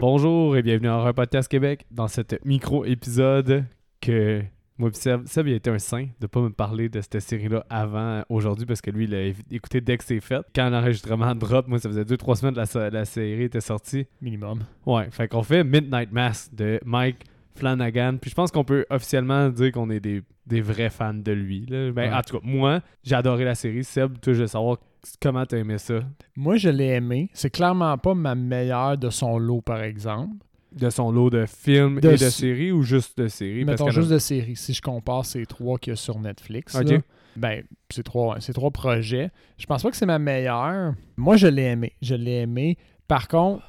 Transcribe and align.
Bonjour 0.00 0.56
et 0.56 0.62
bienvenue 0.62 0.88
à 0.88 0.94
un 0.94 1.12
podcast 1.12 1.46
Québec 1.46 1.84
dans 1.90 2.08
cet 2.08 2.42
micro-épisode 2.46 3.64
que 4.00 4.42
moi 4.78 4.90
pis 4.90 4.96
Seb, 4.98 5.26
Seb 5.26 5.46
il 5.48 5.52
a 5.52 5.56
été 5.56 5.68
un 5.68 5.78
saint 5.78 6.06
de 6.20 6.26
pas 6.26 6.40
me 6.40 6.48
parler 6.48 6.88
de 6.88 7.02
cette 7.02 7.20
série-là 7.20 7.66
avant 7.68 8.22
aujourd'hui 8.30 8.64
parce 8.64 8.80
que 8.80 8.90
lui 8.90 9.04
il 9.04 9.14
a 9.14 9.26
écouté 9.50 9.82
dès 9.82 9.98
que 9.98 10.04
c'est 10.04 10.20
fait. 10.20 10.40
Quand 10.54 10.70
l'enregistrement 10.70 11.34
drop, 11.34 11.68
moi 11.68 11.78
ça 11.78 11.90
faisait 11.90 12.04
2-3 12.04 12.36
semaines 12.36 12.54
que 12.54 12.78
la, 12.78 12.90
la 12.90 13.04
série 13.04 13.42
était 13.44 13.60
sortie. 13.60 14.06
Minimum. 14.22 14.60
Ouais, 14.86 15.08
fait 15.10 15.28
qu'on 15.28 15.42
fait 15.42 15.64
Midnight 15.64 16.10
Mass 16.12 16.50
de 16.54 16.80
Mike 16.86 17.26
Flanagan. 17.54 18.16
Puis 18.18 18.30
je 18.30 18.34
pense 18.34 18.50
qu'on 18.50 18.64
peut 18.64 18.86
officiellement 18.88 19.50
dire 19.50 19.70
qu'on 19.72 19.90
est 19.90 20.00
des, 20.00 20.22
des 20.46 20.62
vrais 20.62 20.88
fans 20.88 21.12
de 21.12 21.32
lui. 21.32 21.66
là. 21.66 21.92
Ben, 21.92 22.10
Ouais. 22.10 22.16
En 22.16 22.22
tout 22.22 22.38
cas, 22.38 22.46
moi, 22.46 22.80
j'ai 23.04 23.16
adoré 23.16 23.44
la 23.44 23.54
série. 23.54 23.84
Seb, 23.84 24.16
je 24.24 24.30
veux 24.30 24.46
savoir 24.46 24.78
comment 25.20 25.44
t'as 25.46 25.58
aimé 25.58 25.78
ça? 25.78 26.00
Moi, 26.36 26.56
je 26.56 26.68
l'ai 26.68 26.88
aimé. 26.88 27.30
C'est 27.32 27.50
clairement 27.50 27.96
pas 27.98 28.14
ma 28.14 28.34
meilleure 28.34 28.96
de 28.98 29.10
son 29.10 29.38
lot, 29.38 29.60
par 29.60 29.82
exemple. 29.82 30.36
De 30.72 30.88
son 30.88 31.10
lot 31.10 31.30
de 31.30 31.46
films 31.46 31.98
De 32.00 32.10
et 32.10 32.12
de 32.12 32.16
séries 32.30 32.70
ou 32.70 32.82
juste 32.82 33.18
de 33.18 33.26
séries? 33.28 33.64
Mettons 33.64 33.86
Parce 33.86 33.96
juste 33.96 34.10
de 34.10 34.18
séries. 34.18 34.54
Si 34.56 34.72
je 34.72 34.80
compare 34.80 35.26
ces 35.26 35.44
trois 35.46 35.78
qu'il 35.78 35.90
y 35.90 35.94
a 35.94 35.96
sur 35.96 36.18
Netflix, 36.20 36.74
là, 36.96 37.00
ben, 37.36 37.64
ces 37.90 38.02
trois, 38.04 38.40
ces 38.40 38.52
trois 38.52 38.70
projets, 38.70 39.30
je 39.58 39.66
pense 39.66 39.82
pas 39.82 39.90
que 39.90 39.96
c'est 39.96 40.06
ma 40.06 40.18
meilleure. 40.20 40.94
Moi, 41.16 41.36
je 41.36 41.48
l'ai 41.48 41.64
aimé. 41.64 41.92
Je 42.00 42.14
l'ai 42.14 42.42
aimé. 42.42 42.76
Par 43.08 43.26
contre, 43.26 43.64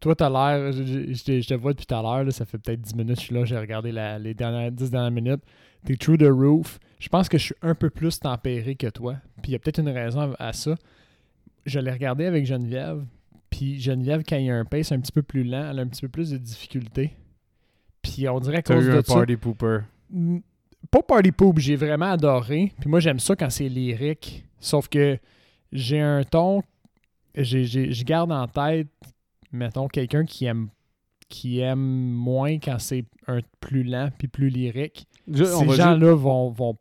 toi, 0.00 0.14
t'as 0.14 0.30
l'air. 0.30 0.72
Je, 0.72 0.82
je- 0.82 1.40
je 1.40 1.46
te- 1.48 1.54
vois 1.54 1.72
depuis 1.72 1.84
tout 1.86 1.94
à 1.94 2.00
l'heure. 2.02 2.32
Ça 2.32 2.46
fait 2.46 2.56
peut-être 2.58 2.80
10 2.80 2.94
minutes 2.94 3.20
je 3.20 3.26
suis 3.26 3.34
là. 3.34 3.44
J'ai 3.44 3.58
regardé 3.58 3.92
la- 3.92 4.18
les 4.18 4.32
dernières 4.34 4.72
10 4.72 4.90
dernières 4.90 5.10
minutes. 5.10 5.42
T'es 5.84 5.96
True 5.96 6.18
the 6.18 6.30
Roof. 6.30 6.78
Je 6.98 7.08
pense 7.08 7.28
que 7.28 7.38
je 7.38 7.44
suis 7.44 7.54
un 7.62 7.74
peu 7.74 7.90
plus 7.90 8.18
tempéré 8.18 8.74
que 8.74 8.86
toi. 8.86 9.16
Puis 9.42 9.50
il 9.50 9.52
y 9.52 9.54
a 9.54 9.58
peut-être 9.58 9.80
une 9.80 9.90
raison 9.90 10.34
à 10.38 10.52
ça. 10.52 10.74
Je 11.66 11.78
l'ai 11.78 11.90
regardé 11.90 12.24
avec 12.24 12.46
Geneviève. 12.46 13.04
Puis 13.50 13.80
Geneviève, 13.80 14.22
quand 14.26 14.36
il 14.36 14.46
y 14.46 14.50
a 14.50 14.56
un 14.56 14.64
pace 14.64 14.92
un 14.92 15.00
petit 15.00 15.12
peu 15.12 15.22
plus 15.22 15.44
lent, 15.44 15.70
elle 15.70 15.78
a 15.78 15.82
un 15.82 15.86
petit 15.86 16.02
peu 16.02 16.08
plus 16.08 16.30
de 16.30 16.38
difficultés. 16.38 17.12
Puis 18.02 18.28
on 18.28 18.40
dirait 18.40 18.62
qu'à 18.62 18.74
t'as 18.74 18.80
eu 18.80 18.86
de 18.86 18.90
un 18.92 19.02
ça, 19.02 19.14
party 19.14 19.36
pooper. 19.36 19.80
Pas 20.90 21.02
Party 21.02 21.32
Poop, 21.32 21.58
j'ai 21.58 21.76
vraiment 21.76 22.10
adoré. 22.12 22.72
Puis 22.78 22.88
moi, 22.88 23.00
j'aime 23.00 23.18
ça 23.18 23.34
quand 23.36 23.50
c'est 23.50 23.68
lyrique. 23.68 24.44
Sauf 24.60 24.88
que 24.88 25.18
j'ai 25.72 26.00
un 26.00 26.22
ton. 26.24 26.62
Je 27.34 28.04
garde 28.04 28.30
en 28.30 28.46
tête, 28.46 28.88
mettons, 29.50 29.88
quelqu'un 29.88 30.24
qui 30.24 30.44
aime 30.44 30.68
qui 31.34 31.60
aime 31.60 31.78
moins 31.80 32.58
quand 32.58 32.78
c'est 32.78 33.04
un 33.26 33.40
plus 33.60 33.82
lent 33.82 34.08
puis 34.18 34.28
plus 34.28 34.48
lyrique. 34.50 35.06
Je- 35.32 35.44
Ces 35.44 35.64
juste- 35.64 35.76
gens-là 35.76 36.14
vont, 36.14 36.50
vont 36.50 36.76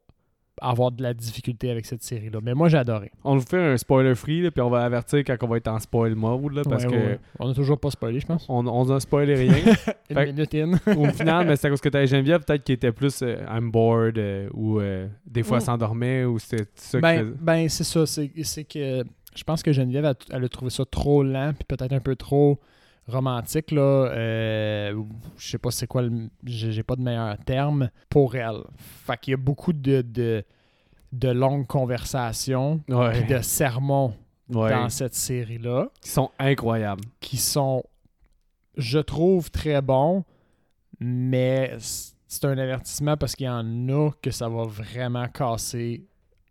avoir 0.61 0.91
de 0.91 1.01
la 1.01 1.13
difficulté 1.13 1.71
avec 1.71 1.85
cette 1.85 2.03
série-là. 2.03 2.39
Mais 2.43 2.53
moi, 2.53 2.69
j'ai 2.69 2.77
adoré. 2.77 3.11
on 3.23 3.35
vous 3.37 3.45
fait 3.45 3.57
un 3.73 3.75
spoiler 3.75 4.13
free, 4.15 4.41
là, 4.43 4.51
puis 4.51 4.61
on 4.61 4.69
va 4.69 4.85
avertir 4.85 5.19
quand 5.25 5.35
on 5.41 5.47
va 5.47 5.57
être 5.57 5.67
en 5.67 5.79
spoil 5.79 6.13
mode, 6.15 6.53
là, 6.53 6.61
parce 6.63 6.85
Ouais, 6.85 6.91
que 6.91 6.95
ouais. 6.95 7.19
On 7.39 7.49
a 7.49 7.53
toujours 7.53 7.79
pas 7.79 7.89
spoilé, 7.89 8.19
je 8.19 8.25
pense. 8.27 8.45
on, 8.47 8.65
on 8.67 8.89
a 8.91 8.99
spoilé 8.99 9.33
rien. 9.35 9.55
Une 10.09 10.15
Fait- 10.15 10.25
minute 10.27 10.53
in. 10.55 10.73
Au 10.95 11.05
final, 11.11 11.47
mais 11.47 11.55
c'est 11.55 11.67
à 11.67 11.69
cause 11.71 11.81
que 11.81 11.89
t'avais 11.89 12.05
Geneviève, 12.07 12.43
peut-être 12.45 12.63
qu'il 12.63 12.75
était 12.75 12.91
plus 12.91 13.21
euh, 13.23 13.37
I'm 13.51 13.71
bored 13.71 14.17
euh, 14.19 14.47
ou 14.53 14.79
euh, 14.79 15.07
des 15.25 15.41
fois 15.43 15.57
elle 15.57 15.63
Mm. 15.63 15.65
s'endormait 15.65 16.23
ou 16.25 16.37
c'était 16.39 16.65
ça 16.75 16.97
qui 16.99 17.01
Ben, 17.01 17.19
faisait- 17.19 17.33
ben 17.41 17.69
c'est 17.69 17.83
ça. 17.83 18.05
C'est 18.05 18.31
c'est 18.43 18.63
que 18.63 19.03
je 19.35 19.43
pense 19.43 19.63
que 19.63 19.73
Geneviève, 19.73 20.05
a- 20.05 20.13
elle, 20.31 20.43
a 20.45 20.49
trouvé 20.49 20.69
ça 20.69 20.85
trop 20.85 21.23
lent, 21.23 21.53
puis 21.57 21.65
peut-être 21.67 21.93
un 21.93 21.99
peu 21.99 22.15
trop 22.15 22.59
romantique. 23.07 23.71
là. 23.71 23.81
Euh, 24.11 25.03
je 25.37 25.49
sais 25.49 25.57
pas 25.57 25.71
c'est 25.71 25.87
quoi, 25.87 26.01
le- 26.03 26.29
j'ai 26.45 26.83
pas 26.83 26.95
de 26.95 27.01
meilleur 27.01 27.37
terme 27.39 27.89
pour 28.09 28.35
elle. 28.35 28.61
Fait 28.77 29.17
qu'il 29.19 29.31
y 29.31 29.33
a 29.33 29.37
beaucoup 29.37 29.73
de, 29.73 30.01
de, 30.01 30.43
de 31.11 31.29
longues 31.29 31.67
conversations, 31.67 32.81
Ouais. 32.89 33.11
puis 33.23 33.33
de 33.35 33.41
sermons 33.41 34.13
Ouais. 34.49 34.71
dans 34.71 34.89
cette 34.89 35.15
série-là, 35.15 35.87
Qui 36.01 36.09
sont 36.09 36.29
incroyables. 36.37 37.03
qui 37.19 37.37
sont, 37.37 37.83
je 38.77 38.99
trouve, 38.99 39.49
très 39.51 39.81
bons, 39.81 40.23
mais 40.99 41.75
c'est 42.27 42.45
un 42.45 42.57
avertissement 42.57 43.15
parce 43.17 43.35
qu'il 43.35 43.45
y 43.45 43.49
en 43.49 43.89
a 43.89 44.11
que 44.21 44.31
ça 44.31 44.49
va 44.49 44.63
vraiment 44.65 45.27
casser 45.27 46.05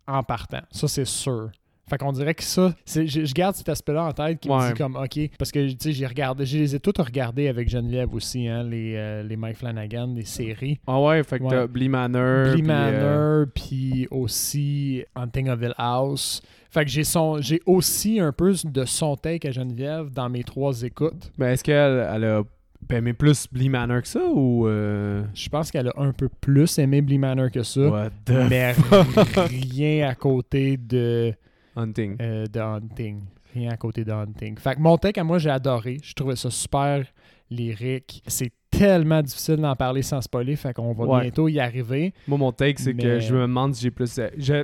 en 0.07 0.23
partant. 0.23 0.61
Ça, 0.71 0.87
c'est 0.87 1.05
sûr. 1.05 1.49
Fait 1.89 1.97
qu'on 1.97 2.13
dirait 2.13 2.33
que 2.33 2.43
ça, 2.43 2.73
je, 2.87 3.05
je 3.05 3.33
garde 3.33 3.55
cet 3.55 3.67
aspect-là 3.67 4.05
en 4.05 4.11
tête 4.13 4.39
qui 4.39 4.47
me 4.49 4.67
dit 4.71 4.77
comme 4.77 4.95
OK. 4.95 5.19
Parce 5.37 5.51
que 5.51 5.69
tu 5.69 5.75
sais, 5.79 5.91
j'ai 5.91 6.07
regardé, 6.07 6.45
je 6.45 6.57
les 6.57 6.75
ai 6.75 6.79
toutes 6.79 6.97
regardées 6.99 7.49
avec 7.49 7.67
Geneviève 7.69 8.13
aussi, 8.15 8.47
hein, 8.47 8.63
les, 8.63 8.93
euh, 8.95 9.21
les 9.23 9.35
Mike 9.35 9.57
Flanagan, 9.57 10.13
les 10.15 10.23
séries. 10.23 10.79
Ah 10.87 11.01
ouais, 11.01 11.21
fait 11.23 11.39
que 11.39 11.43
Ouais. 11.43 11.49
t'as 11.49 11.67
Blee 11.67 11.89
Manor. 11.89 12.53
Blee 12.53 12.61
puis, 12.61 12.71
euh, 12.71 12.73
Manor, 12.73 13.45
puis 13.53 14.07
aussi 14.11 15.03
Hunting 15.15 15.49
of 15.49 15.61
Hill 15.61 15.73
House. 15.77 16.41
Fait 16.71 16.85
que 16.85 16.89
j'ai 16.89 17.03
son 17.03 17.39
j'ai 17.41 17.61
aussi 17.65 18.19
un 18.19 18.31
peu 18.31 18.53
de 18.63 18.85
son 18.85 19.15
take 19.17 19.47
à 19.47 19.51
Geneviève 19.51 20.09
dans 20.09 20.29
mes 20.29 20.43
trois 20.43 20.81
écoutes. 20.83 21.31
ben, 21.37 21.49
est-ce 21.49 21.63
qu'elle 21.63 22.07
elle 22.11 22.23
a 22.23 22.43
aimé 22.91 23.13
plus 23.13 23.45
Blee 23.51 23.69
Manor 23.69 24.01
que 24.01 24.07
ça 24.07 24.21
ou. 24.25 24.67
euh, 24.67 25.21
Je 25.35 25.49
pense 25.49 25.69
qu'elle 25.69 25.89
a 25.89 25.93
un 25.97 26.13
peu 26.13 26.29
plus 26.29 26.79
aimé 26.79 27.01
Blee 27.01 27.17
Manor 27.19 27.51
que 27.51 27.61
ça. 27.63 27.81
What 27.81 28.09
the 28.25 28.31
Mais 28.49 28.73
rien 29.35 30.07
à 30.09 30.15
côté 30.15 30.77
de, 30.77 31.33
hunting? 31.75 32.15
euh, 32.21 32.45
de 32.47 32.59
Hunting. 32.59 33.21
Rien 33.53 33.71
à 33.71 33.77
côté 33.77 34.03
de 34.03 34.11
Hunting. 34.11 34.57
Fait 34.57 34.75
que 34.75 34.79
mon 34.79 34.97
take 34.97 35.19
à 35.19 35.23
moi, 35.23 35.37
j'ai 35.37 35.49
adoré. 35.51 35.97
Je 36.03 36.13
trouvais 36.13 36.35
ça 36.35 36.49
super 36.49 37.05
lyrique. 37.49 38.23
C'est 38.27 38.51
tellement 38.71 39.21
difficile 39.21 39.57
d'en 39.57 39.75
parler 39.75 40.01
sans 40.01 40.21
spoiler. 40.21 40.55
Fait 40.55 40.73
qu'on 40.73 40.91
va 40.93 41.05
Ouais. 41.05 41.21
bientôt 41.21 41.47
y 41.47 41.59
arriver. 41.59 42.13
Moi, 42.27 42.37
mon 42.39 42.51
take, 42.51 42.81
c'est 42.81 42.95
que 42.95 43.19
je 43.19 43.33
me 43.35 43.41
demande 43.41 43.75
si 43.75 43.83
j'ai 43.83 43.91
plus. 43.91 44.19
je- 44.37 44.63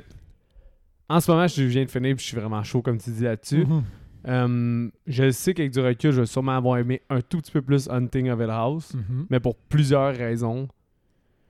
En 1.08 1.20
ce 1.20 1.30
moment, 1.30 1.46
je 1.46 1.62
viens 1.64 1.84
de 1.84 1.90
finir 1.90 2.14
puis 2.16 2.22
je 2.24 2.28
suis 2.28 2.36
vraiment 2.36 2.62
chaud, 2.62 2.82
comme 2.82 2.98
tu 2.98 3.10
dis 3.10 3.24
là-dessus. 3.24 3.64
Mhm. 3.66 3.82
Euh, 4.28 4.88
je 5.06 5.30
sais 5.30 5.54
qu'avec 5.54 5.72
du 5.72 5.80
recul, 5.80 6.10
je 6.12 6.20
vais 6.20 6.26
sûrement 6.26 6.56
avoir 6.56 6.78
aimé 6.78 7.00
un 7.10 7.20
tout 7.20 7.38
petit 7.38 7.50
peu 7.52 7.62
plus 7.62 7.88
Hunting 7.88 8.28
of 8.30 8.38
Hill 8.40 8.50
House, 8.50 8.94
Mhm. 8.94 9.26
mais 9.30 9.40
pour 9.40 9.56
plusieurs 9.56 10.14
raisons. 10.14 10.68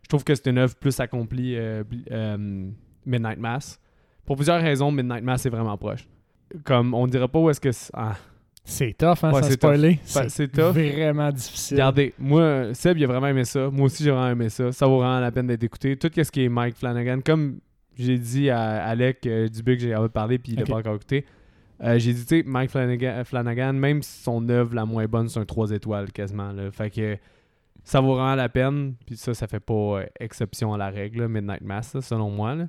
Je 0.03 0.09
trouve 0.09 0.25
que 0.25 0.35
c'est 0.35 0.47
une 0.49 0.59
œuvre 0.59 0.75
plus 0.77 0.99
accomplie, 1.01 1.57
euh, 1.57 1.85
euh, 2.11 2.71
Midnight 3.07 3.39
Mass. 3.39 3.81
Pour 4.25 4.37
plusieurs 4.37 4.61
raisons, 4.61 4.91
Midnight 4.93 5.25
Mass 5.25 5.45
est 5.47 5.51
vraiment 5.51 5.77
proche. 5.77 6.07
Comme, 6.65 6.95
on 6.95 7.07
dirait 7.07 7.29
pas 7.29 7.39
où 7.39 7.51
est-ce 7.51 7.61
que... 7.61 7.73
c'est- 7.73 7.91
Ah, 7.95 8.17
C'est 8.65 8.97
tough, 8.97 9.25
hein, 9.25 9.33
Ouais, 9.33 9.41
sans 9.43 9.49
c'est 9.49 9.53
spoiler. 9.55 9.99
C'est 10.75 10.93
vraiment 10.93 11.31
difficile. 11.31 11.77
Regardez, 11.77 12.15
moi, 12.19 12.75
Seb, 12.75 12.99
il 12.99 13.05
a 13.05 13.07
vraiment 13.07 13.27
aimé 13.29 13.45
ça. 13.45 13.71
Moi 13.71 13.87
aussi, 13.87 14.05
j'ai 14.05 14.11
vraiment 14.11 14.31
aimé 14.31 14.49
ça. 14.49 14.71
Ça 14.73 14.87
vaut 14.87 14.99
vraiment 14.99 15.19
la 15.21 15.31
peine 15.33 15.47
d'être 15.47 15.63
écouté. 15.65 15.97
Tout 15.97 16.11
ce 16.15 16.31
qui 16.31 16.45
est 16.45 16.49
Mike 16.49 16.77
Flanagan, 16.77 17.21
comme 17.25 17.59
j'ai 17.97 18.19
dit 18.19 18.51
à 18.51 18.85
Alec 18.85 19.27
euh, 19.27 19.49
Dubé 19.49 19.77
que 19.77 19.83
j'ai 19.83 19.95
envie 19.95 20.09
de 20.09 20.13
parler, 20.13 20.39
puis 20.39 20.53
il 20.53 20.59
l'a 20.59 20.65
pas 20.67 20.79
encore 20.79 20.95
écouté. 20.97 21.25
euh, 21.83 21.99
j'ai 21.99 22.13
dit, 22.13 22.25
tu 22.27 22.39
sais, 22.41 22.45
Mike 22.47 22.71
Flanagan, 22.71 23.23
Flanagan, 23.25 23.73
même 23.73 24.03
si 24.03 24.23
son 24.23 24.47
œuvre 24.49 24.75
la 24.75 24.85
moins 24.85 25.07
bonne, 25.07 25.29
c'est 25.29 25.41
un 25.41 25.45
3 25.45 25.71
étoiles 25.73 26.13
quasiment. 26.13 26.53
Là. 26.53 26.71
Fait 26.71 26.91
que 26.91 27.17
ça 27.83 28.01
vaut 28.01 28.15
vraiment 28.15 28.35
la 28.35 28.49
peine. 28.49 28.95
Puis 29.07 29.17
ça, 29.17 29.35
ça 29.35 29.47
fait 29.47 29.61
pas 29.61 29.73
euh, 29.75 30.07
exception 30.21 30.75
à 30.75 30.79
la 30.79 30.91
règle, 30.91 31.21
là, 31.23 31.29
Midnight 31.29 31.63
Mass, 31.63 31.95
là, 31.95 32.01
selon 32.03 32.31
moi. 32.31 32.55
Là. 32.55 32.67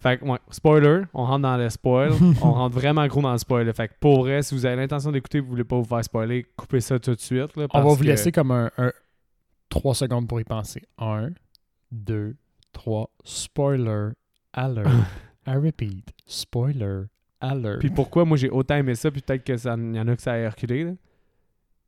Fait 0.00 0.16
que, 0.18 0.24
ouais, 0.24 0.38
spoiler, 0.50 1.02
on 1.12 1.24
rentre 1.26 1.42
dans 1.42 1.56
le 1.58 1.68
spoil. 1.68 2.12
on 2.42 2.52
rentre 2.52 2.74
vraiment 2.74 3.06
gros 3.06 3.20
dans 3.20 3.32
le 3.32 3.38
spoil. 3.38 3.70
Fait 3.74 3.88
que 3.88 3.94
pour 4.00 4.20
vrai, 4.20 4.42
si 4.42 4.54
vous 4.54 4.64
avez 4.64 4.76
l'intention 4.76 5.12
d'écouter, 5.12 5.40
vous 5.40 5.48
voulez 5.50 5.64
pas 5.64 5.76
vous 5.76 5.84
faire 5.84 6.02
spoiler, 6.02 6.46
coupez 6.56 6.80
ça 6.80 6.98
tout 6.98 7.14
de 7.14 7.20
suite. 7.20 7.54
là, 7.56 7.66
On 7.74 7.82
va 7.82 7.88
vous 7.90 7.96
que- 7.98 8.04
laisser 8.04 8.32
comme 8.32 8.50
un, 8.50 8.70
3 9.68 9.94
secondes 9.94 10.26
pour 10.26 10.40
y 10.40 10.44
penser. 10.44 10.82
1, 10.98 11.28
2, 11.92 12.34
3. 12.72 13.10
Spoiler 13.24 14.08
alert. 14.54 14.88
I 15.46 15.54
repeat. 15.56 16.10
Spoiler 16.26 17.02
alert. 17.40 17.78
Puis 17.80 17.90
pourquoi 17.90 18.24
moi 18.24 18.36
j'ai 18.36 18.48
autant 18.50 18.76
aimé 18.76 18.94
ça, 18.94 19.10
puis 19.10 19.20
peut-être 19.20 19.44
que 19.44 19.56
ça 19.56 19.70
y 19.76 20.00
en 20.00 20.08
a 20.08 20.16
que 20.16 20.22
ça 20.22 20.32
a 20.32 20.48
reculé, 20.50 20.94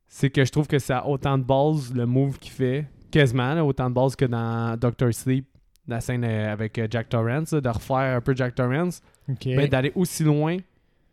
c'est 0.07 0.29
que 0.29 0.45
je 0.45 0.51
trouve 0.51 0.67
que 0.67 0.79
ça 0.79 0.99
a 0.99 1.07
autant 1.07 1.37
de 1.37 1.43
bases, 1.43 1.93
le 1.93 2.05
move 2.05 2.37
qu'il 2.37 2.51
fait, 2.51 2.87
quasiment, 3.11 3.53
là, 3.55 3.65
autant 3.65 3.89
de 3.89 3.95
bases 3.95 4.15
que 4.15 4.25
dans 4.25 4.77
Doctor 4.77 5.11
Sleep, 5.13 5.47
la 5.87 5.99
scène 6.01 6.23
euh, 6.23 6.51
avec 6.51 6.77
euh, 6.79 6.87
Jack 6.89 7.09
Torrance, 7.09 7.51
de 7.51 7.69
refaire 7.69 8.17
un 8.17 8.21
peu 8.21 8.35
Jack 8.35 8.55
Torrance, 8.55 9.01
OK. 9.29 9.45
mais 9.47 9.67
d'aller 9.67 9.91
aussi 9.95 10.23
loin 10.23 10.57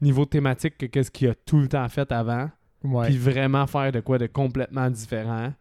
niveau 0.00 0.24
thématique 0.24 0.78
que 0.78 0.86
qu'est-ce 0.86 1.10
qu'il 1.10 1.28
a 1.28 1.34
tout 1.34 1.58
le 1.58 1.68
temps 1.68 1.88
fait 1.88 2.10
avant, 2.12 2.48
puis 3.04 3.16
vraiment 3.18 3.66
faire 3.66 3.92
de 3.92 4.00
quoi 4.00 4.18
de 4.18 4.26
complètement 4.26 4.88
différent. 4.88 5.52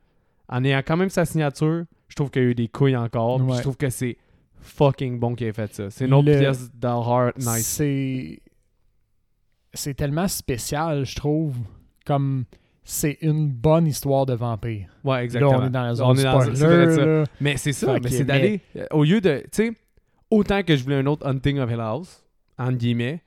En 0.47 0.63
ayant 0.63 0.81
quand 0.85 0.97
même 0.97 1.09
sa 1.09 1.25
signature, 1.25 1.83
je 2.07 2.15
trouve 2.15 2.29
qu'il 2.31 2.41
y 2.41 2.45
a 2.45 2.47
eu 2.49 2.55
des 2.55 2.67
couilles 2.67 2.95
encore, 2.95 3.39
je 3.55 3.61
trouve 3.61 3.77
que 3.77 3.89
c'est 3.89 4.17
fucking 4.61 5.19
bon 5.19 5.35
qu'il 5.35 5.47
ait 5.47 5.53
fait 5.53 5.73
ça. 5.73 5.89
C'est 5.89 6.05
une 6.05 6.13
autre 6.13 6.29
Le- 6.31 6.39
pièce 6.39 6.71
d'horreur 6.73 7.33
nice. 7.37 7.65
C'est 7.67 8.39
c'est 9.73 9.93
tellement 9.93 10.27
spécial, 10.27 11.05
je 11.05 11.15
trouve. 11.15 11.55
Comme 12.05 12.45
c'est 12.83 13.17
une 13.21 13.49
bonne 13.49 13.85
histoire 13.87 14.25
de 14.25 14.33
vampire. 14.33 14.87
Ouais, 15.03 15.23
exactement. 15.23 15.51
Là, 15.51 15.59
on 15.61 15.67
est 15.67 15.69
dans 15.69 15.83
la 15.83 15.95
zone 15.95 16.07
On 16.07 16.15
est 16.15 16.23
dans- 16.23 16.41
spoiler. 16.41 16.55
ça. 16.95 17.05
là. 17.05 17.23
Mais 17.41 17.57
c'est 17.57 17.73
ça, 17.73 17.93
Fait 17.93 17.99
mais 18.03 18.09
c'est 18.09 18.23
d'aller. 18.23 18.61
euh, 18.75 18.85
Au 18.91 19.03
lieu 19.03 19.21
de. 19.21 19.41
Tu 19.43 19.47
sais, 19.51 19.71
autant 20.31 20.63
que 20.63 20.75
je 20.75 20.83
voulais 20.83 20.97
un 20.97 21.05
autre 21.05 21.27
Hunting 21.27 21.59
of 21.59 21.69
Hill 21.71 21.79
House, 21.79 22.23
entre 22.57 22.77
guillemets, 22.77 23.21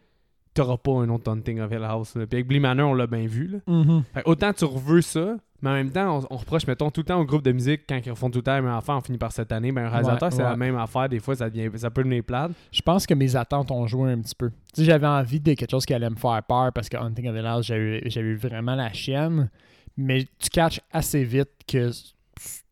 t'auras 0.54 0.76
pas 0.76 0.92
un 0.92 1.08
autre 1.08 1.30
Hunting 1.30 1.60
of 1.60 1.70
Hill 1.72 1.84
House. 1.84 2.14
là. 2.16 2.26
Puis 2.26 2.36
avec 2.36 2.46
Blee 2.48 2.60
Manor, 2.60 2.90
on 2.90 2.94
l'a 2.94 3.06
bien 3.06 3.26
vu. 3.26 3.46
Là. 3.48 3.58
Mhm. 3.66 4.02
Fait 4.12 4.22
que 4.22 4.28
autant 4.28 4.52
tu 4.52 4.64
reveux 4.64 5.00
ça, 5.00 5.36
mais 5.62 5.70
en 5.70 5.74
même 5.74 5.90
temps, 5.90 6.18
on, 6.18 6.34
on 6.34 6.36
reproche, 6.36 6.66
mettons, 6.66 6.90
tout 6.90 7.00
le 7.00 7.06
temps 7.06 7.20
au 7.20 7.24
groupe 7.24 7.42
de 7.42 7.52
musique, 7.52 7.82
quand 7.88 7.98
ils 8.04 8.10
refont 8.10 8.30
tout 8.30 8.40
le 8.40 8.42
temps 8.42 8.52
la 8.54 8.62
même 8.62 8.72
affaire, 8.72 8.96
on 8.96 9.00
finit 9.00 9.18
par 9.18 9.32
cette 9.32 9.52
année. 9.52 9.72
Ben, 9.72 9.84
un 9.86 9.88
réalisateur, 9.88 10.28
Ouais, 10.30 10.36
c'est 10.36 10.42
la 10.42 10.56
même 10.56 10.76
affaire. 10.76 11.08
Des 11.08 11.20
fois, 11.20 11.34
ça, 11.36 11.48
devient, 11.48 11.70
ça 11.76 11.90
peut 11.90 12.02
devenir 12.02 12.24
plate. 12.24 12.50
Je 12.72 12.82
pense 12.82 13.06
que 13.06 13.14
mes 13.14 13.34
attentes 13.36 13.70
ont 13.70 13.86
joué 13.86 14.12
un 14.12 14.20
petit 14.20 14.34
peu. 14.34 14.50
Tu 14.50 14.56
sais, 14.80 14.84
j'avais 14.84 15.06
envie 15.06 15.40
de 15.40 15.54
quelque 15.54 15.70
chose 15.70 15.86
qui 15.86 15.94
allait 15.94 16.10
me 16.10 16.16
faire 16.16 16.42
peur 16.48 16.72
parce 16.72 16.88
que 16.88 16.96
Hunting 16.96 17.28
of 17.28 17.36
the 17.40 17.44
House, 17.44 17.66
j'avais 17.66 18.00
eu 18.28 18.36
vraiment 18.36 18.74
la 18.74 18.92
chienne. 18.92 19.48
mais 19.96 20.24
tu 20.38 20.50
catches 20.50 20.80
assez 20.92 21.22
vite 21.24 21.50
que 21.66 21.90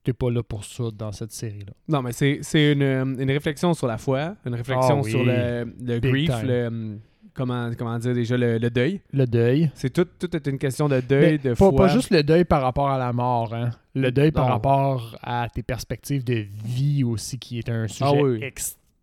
t'es 0.02 0.12
pas 0.14 0.30
là 0.30 0.42
pour 0.42 0.64
ça 0.64 0.84
dans 0.96 1.12
cette 1.12 1.32
série-là. 1.32 1.72
Non, 1.88 2.00
mais 2.02 2.12
c'est 2.12 2.72
une, 2.72 2.82
euh, 2.82 3.04
une 3.04 3.30
réflexion 3.30 3.74
sur 3.74 3.86
la 3.86 3.98
foi, 3.98 4.34
une 4.46 4.54
réflexion 4.54 4.98
Ah 4.98 5.02
oui. 5.04 5.10
sur 5.10 5.22
le, 5.24 5.72
le 5.80 6.00
grief, 6.00 6.30
time. 6.30 6.48
le, 6.48 6.98
comment, 7.34 7.70
comment 7.78 7.98
dire 7.98 8.14
déjà, 8.14 8.36
le, 8.36 8.58
le 8.58 8.70
deuil? 8.70 9.00
Le 9.12 9.24
deuil. 9.26 9.70
C'est 9.74 9.90
tout, 9.92 10.06
tout 10.18 10.34
est 10.36 10.46
une 10.46 10.58
question 10.58 10.88
de 10.88 11.00
deuil, 11.00 11.32
Mais 11.32 11.38
de 11.38 11.50
pas, 11.50 11.54
foi. 11.56 11.74
pas 11.76 11.88
juste 11.88 12.10
le 12.10 12.22
deuil 12.22 12.44
par 12.44 12.62
rapport 12.62 12.88
à 12.90 12.98
la 12.98 13.12
mort, 13.12 13.54
hein. 13.54 13.70
Le 13.94 14.10
deuil 14.12 14.30
par 14.30 14.46
rapport 14.46 15.16
à 15.22 15.48
tes 15.52 15.62
perspectives 15.62 16.22
de 16.24 16.44
vie 16.64 17.02
aussi, 17.04 17.38
qui 17.38 17.58
est 17.58 17.68
un 17.68 17.88
sujet 17.88 18.04
Ah 18.06 18.12
oui. 18.14 18.38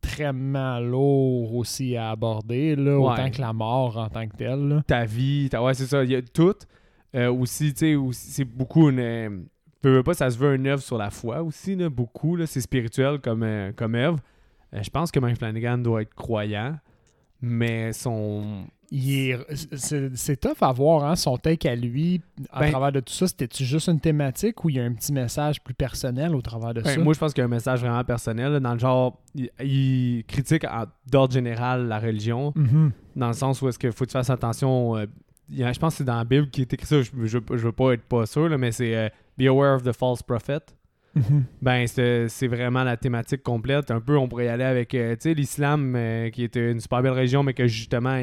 extrêmement 0.01 0.79
lourd 0.79 1.55
aussi 1.55 1.95
à 1.97 2.11
aborder, 2.11 2.75
là, 2.75 2.97
Ouais. 2.97 3.11
autant 3.13 3.29
que 3.29 3.41
la 3.41 3.53
mort 3.53 3.97
en 3.97 4.09
tant 4.09 4.27
que 4.27 4.35
telle. 4.35 4.67
là. 4.67 4.83
ta 4.87 5.05
vie, 5.05 5.49
ta- 5.49 5.61
ouais, 5.61 5.73
c'est 5.73 5.85
ça, 5.85 6.03
il 6.03 6.11
y 6.11 6.15
a 6.15 6.21
tout. 6.21 6.53
Euh, 7.15 7.31
aussi, 7.31 7.73
tu 7.73 7.79
sais, 7.79 7.95
aussi, 7.95 8.31
c'est 8.31 8.45
beaucoup 8.45 8.89
une. 8.89 8.99
euh, 8.99 9.29
veux 9.83 10.03
pas, 10.03 10.13
ça 10.13 10.29
se 10.29 10.37
veut 10.37 10.53
une 10.55 10.67
œuvre 10.67 10.81
sur 10.81 10.97
la 10.97 11.09
foi 11.09 11.41
aussi, 11.41 11.75
là, 11.75 11.89
beaucoup, 11.89 12.35
là, 12.35 12.45
c'est 12.45 12.61
spirituel 12.61 13.19
comme, 13.19 13.43
euh, 13.43 13.71
comme 13.75 13.95
œuvre. 13.95 14.19
Je 14.73 14.89
pense 14.89 15.11
que 15.11 15.19
Mike 15.19 15.37
Flanagan 15.37 15.77
doit 15.77 16.01
être 16.01 16.13
croyant, 16.13 16.75
mais 17.41 17.93
son. 17.93 18.65
C'est 19.75 20.39
tough 20.39 20.61
à 20.61 20.71
voir, 20.71 21.03
hein, 21.05 21.15
son 21.15 21.37
take 21.37 21.67
à 21.67 21.75
lui, 21.75 22.21
à 22.51 22.61
Ben- 22.61 22.71
travers 22.71 22.91
de 22.91 22.99
tout 23.01 23.13
ça. 23.13 23.27
C'était-tu 23.27 23.65
juste 23.65 23.87
une 23.89 23.99
thématique 23.99 24.63
ou 24.63 24.69
il 24.69 24.77
y 24.77 24.79
a 24.79 24.83
un 24.83 24.93
petit 24.93 25.11
message 25.11 25.61
plus 25.61 25.73
personnel 25.73 26.33
au 26.35 26.41
travers 26.41 26.73
de 26.73 26.81
Ben, 26.81 26.95
ça? 26.95 26.99
moi, 27.01 27.13
je 27.13 27.19
pense 27.19 27.33
qu'il 27.33 27.41
y 27.41 27.43
a 27.43 27.45
un 27.45 27.49
message 27.49 27.81
vraiment 27.81 28.03
personnel, 28.03 28.59
dans 28.59 28.73
le 28.73 28.79
genre, 28.79 29.21
il, 29.35 29.49
il 29.61 30.23
critique 30.25 30.65
d'ordre 31.11 31.33
général 31.33 31.87
la 31.87 31.99
religion, 31.99 32.53
Mhm. 32.55 32.91
dans 33.15 33.27
le 33.27 33.33
sens 33.33 33.61
où 33.61 33.67
est-ce 33.67 33.77
qu'il 33.79 33.91
faut 33.91 34.05
que 34.05 34.09
tu 34.09 34.13
fasses 34.13 34.29
attention. 34.29 34.95
euh, 34.97 35.05
il 35.49 35.57
y 35.59 35.63
a- 35.63 35.71
je 35.71 35.79
pense 35.79 35.93
que 35.93 35.97
c'est 35.99 36.03
dans 36.03 36.17
la 36.17 36.25
Bible 36.25 36.49
qui 36.49 36.61
est 36.61 36.73
écrit 36.73 36.85
ça, 36.87 37.01
je, 37.01 37.09
je, 37.23 37.37
je 37.39 37.55
veux 37.65 37.71
pas 37.71 37.91
être 37.93 38.03
pas 38.03 38.25
sûr, 38.25 38.49
là, 38.49 38.57
mais 38.57 38.71
c'est 38.71 38.95
euh, 38.95 39.09
Be 39.37 39.43
aware 39.47 39.75
of 39.75 39.83
the 39.83 39.91
false 39.93 40.23
prophet. 40.23 40.59
Mhm. 41.17 41.43
Ben, 41.61 41.87
c'est 41.87 42.47
vraiment 42.47 42.83
la 42.83 42.97
thématique 42.97 43.43
complète. 43.43 43.91
Un 43.91 43.99
peu, 44.01 44.17
on 44.17 44.27
pourrait 44.27 44.45
y 44.45 44.49
aller 44.49 44.63
avec, 44.63 44.93
euh, 44.95 45.15
l'islam, 45.25 45.93
euh, 45.95 46.29
qui 46.29 46.43
est 46.43 46.55
une 46.55 46.79
super 46.79 47.01
belle 47.01 47.13
religion, 47.13 47.43
mais 47.43 47.53
que 47.53 47.67
justement, 47.67 48.17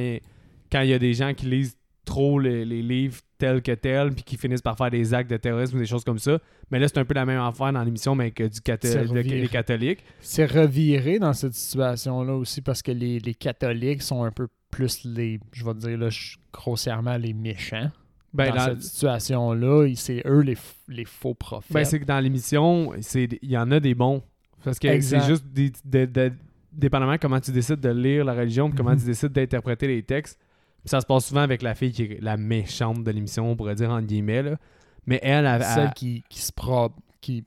quand 0.73 0.81
il 0.81 0.89
y 0.91 0.95
a 0.95 0.99
des 0.99 1.15
gens 1.15 1.35
qui 1.35 1.47
lisent 1.47 1.77
trop 2.05 2.39
les, 2.39 2.65
les 2.67 2.83
livres 2.83 3.19
tels 3.39 3.63
que 3.63 3.73
tels, 3.73 4.13
puis 4.13 4.25
qui 4.25 4.37
finissent 4.37 4.61
par 4.61 4.77
faire 4.77 4.91
des 4.91 5.15
actes 5.15 5.31
de 5.31 5.39
terrorisme 5.39 5.77
ou 5.77 5.81
des 5.81 5.87
choses 5.87 6.05
comme 6.05 6.19
ça. 6.19 6.39
Mais 6.71 6.79
là, 6.79 6.87
c'est 6.87 6.99
un 6.99 7.05
peu 7.07 7.15
la 7.15 7.25
même 7.25 7.41
affaire 7.41 7.73
dans 7.73 7.83
l'émission, 7.83 8.15
mais 8.15 8.31
que 8.31 8.45
du 8.45 8.61
de- 8.61 9.21
les 9.41 9.49
catholiques. 9.49 10.05
C'est 10.21 10.45
reviré 10.45 11.19
dans 11.19 11.33
cette 11.33 11.55
situation-là 11.55 12.35
aussi 12.35 12.61
parce 12.61 12.83
que 12.83 12.93
les, 12.93 13.19
les 13.21 13.35
catholiques 13.35 14.03
sont 14.03 14.23
un 14.23 14.31
peu 14.33 14.49
plus 14.71 15.05
les, 15.05 15.41
je 15.53 15.65
vais 15.65 15.75
dire 15.75 15.97
là, 15.99 16.09
grossièrement, 16.53 17.17
les 17.17 17.33
méchants. 17.33 17.91
Ben, 18.35 18.49
dans 18.51 18.57
dans- 18.57 18.65
cette 18.65 18.83
situation-là, 18.83 19.87
c'est 19.97 20.23
eux 20.27 20.41
les, 20.41 20.57
faux 21.05 21.35
prophètes. 21.35 21.73
ben, 21.73 21.85
c'est 21.85 22.01
que 22.01 22.05
dans 22.05 22.19
l'émission, 22.21 22.93
il 22.95 23.39
y 23.51 23.57
en 23.57 23.71
a 23.71 23.81
des 23.81 23.95
bons. 23.95 24.23
Parce 24.65 24.79
que 24.79 25.01
c'est 25.01 25.21
juste 25.27 25.45
des, 25.47 25.71
de- 25.85 26.07
de- 26.07 26.33
dépendamment 26.73 27.17
comment 27.19 27.39
tu 27.41 27.53
décides 27.53 27.81
de 27.81 27.91
lire 27.91 28.25
la 28.25 28.33
religion, 28.35 28.69
puis 28.69 28.77
comment 28.77 28.91
Mhm. 28.93 28.99
tu 29.01 29.05
décides 29.07 29.33
d'interpréter 29.33 29.87
les 29.87 30.03
textes. 30.03 30.39
Puis 30.81 30.89
ça 30.91 31.01
se 31.01 31.07
passe 31.07 31.27
souvent 31.27 31.43
avec 31.43 31.63
la 31.63 31.75
fille 31.75 31.93
qui 31.93 32.03
est 32.03 32.19
la 32.21 32.37
méchante 32.37 33.05
de 33.05 33.11
l'émission, 33.11 33.51
on 33.51 33.57
pourrait 33.57 33.75
dire 33.75 33.91
en 33.91 34.03
guillemets. 34.03 34.43
Là. 34.43 34.57
Mais 35.07 35.21
elle, 35.23 35.47
elle, 35.47 35.63
Celle 35.63 35.85
elle- 35.85 35.93
qui, 35.95 36.25
qui 36.29 36.41
se 36.41 36.53
pro- 36.53 36.93
qui, 37.21 37.45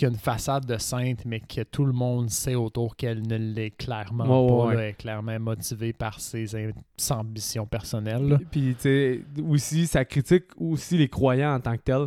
qui 0.00 0.06
a 0.06 0.08
une 0.08 0.14
façade 0.16 0.64
de 0.64 0.78
sainte, 0.78 1.26
mais 1.26 1.40
que 1.40 1.60
tout 1.60 1.84
le 1.84 1.92
monde 1.92 2.30
sait 2.30 2.54
autour 2.54 2.96
qu'elle 2.96 3.20
ne 3.28 3.36
l'est 3.36 3.70
clairement 3.70 4.24
pas. 4.24 4.40
ouais, 4.40 4.62
ouais. 4.68 4.74
là. 4.74 4.82
Elle 4.82 4.88
est 4.88 4.92
clairement 4.94 5.38
motivée 5.38 5.92
par 5.92 6.18
ses, 6.20 6.46
ambitions 7.10 7.66
personnelles. 7.66 8.26
là. 8.26 8.38
Puis, 8.50 8.74
tu 8.76 8.80
sais, 8.80 9.20
aussi, 9.46 9.86
ça 9.86 10.06
critique 10.06 10.44
aussi 10.56 10.96
les 10.96 11.08
croyants 11.08 11.54
en 11.54 11.60
tant 11.60 11.76
que 11.76 11.82
tels, 11.82 12.06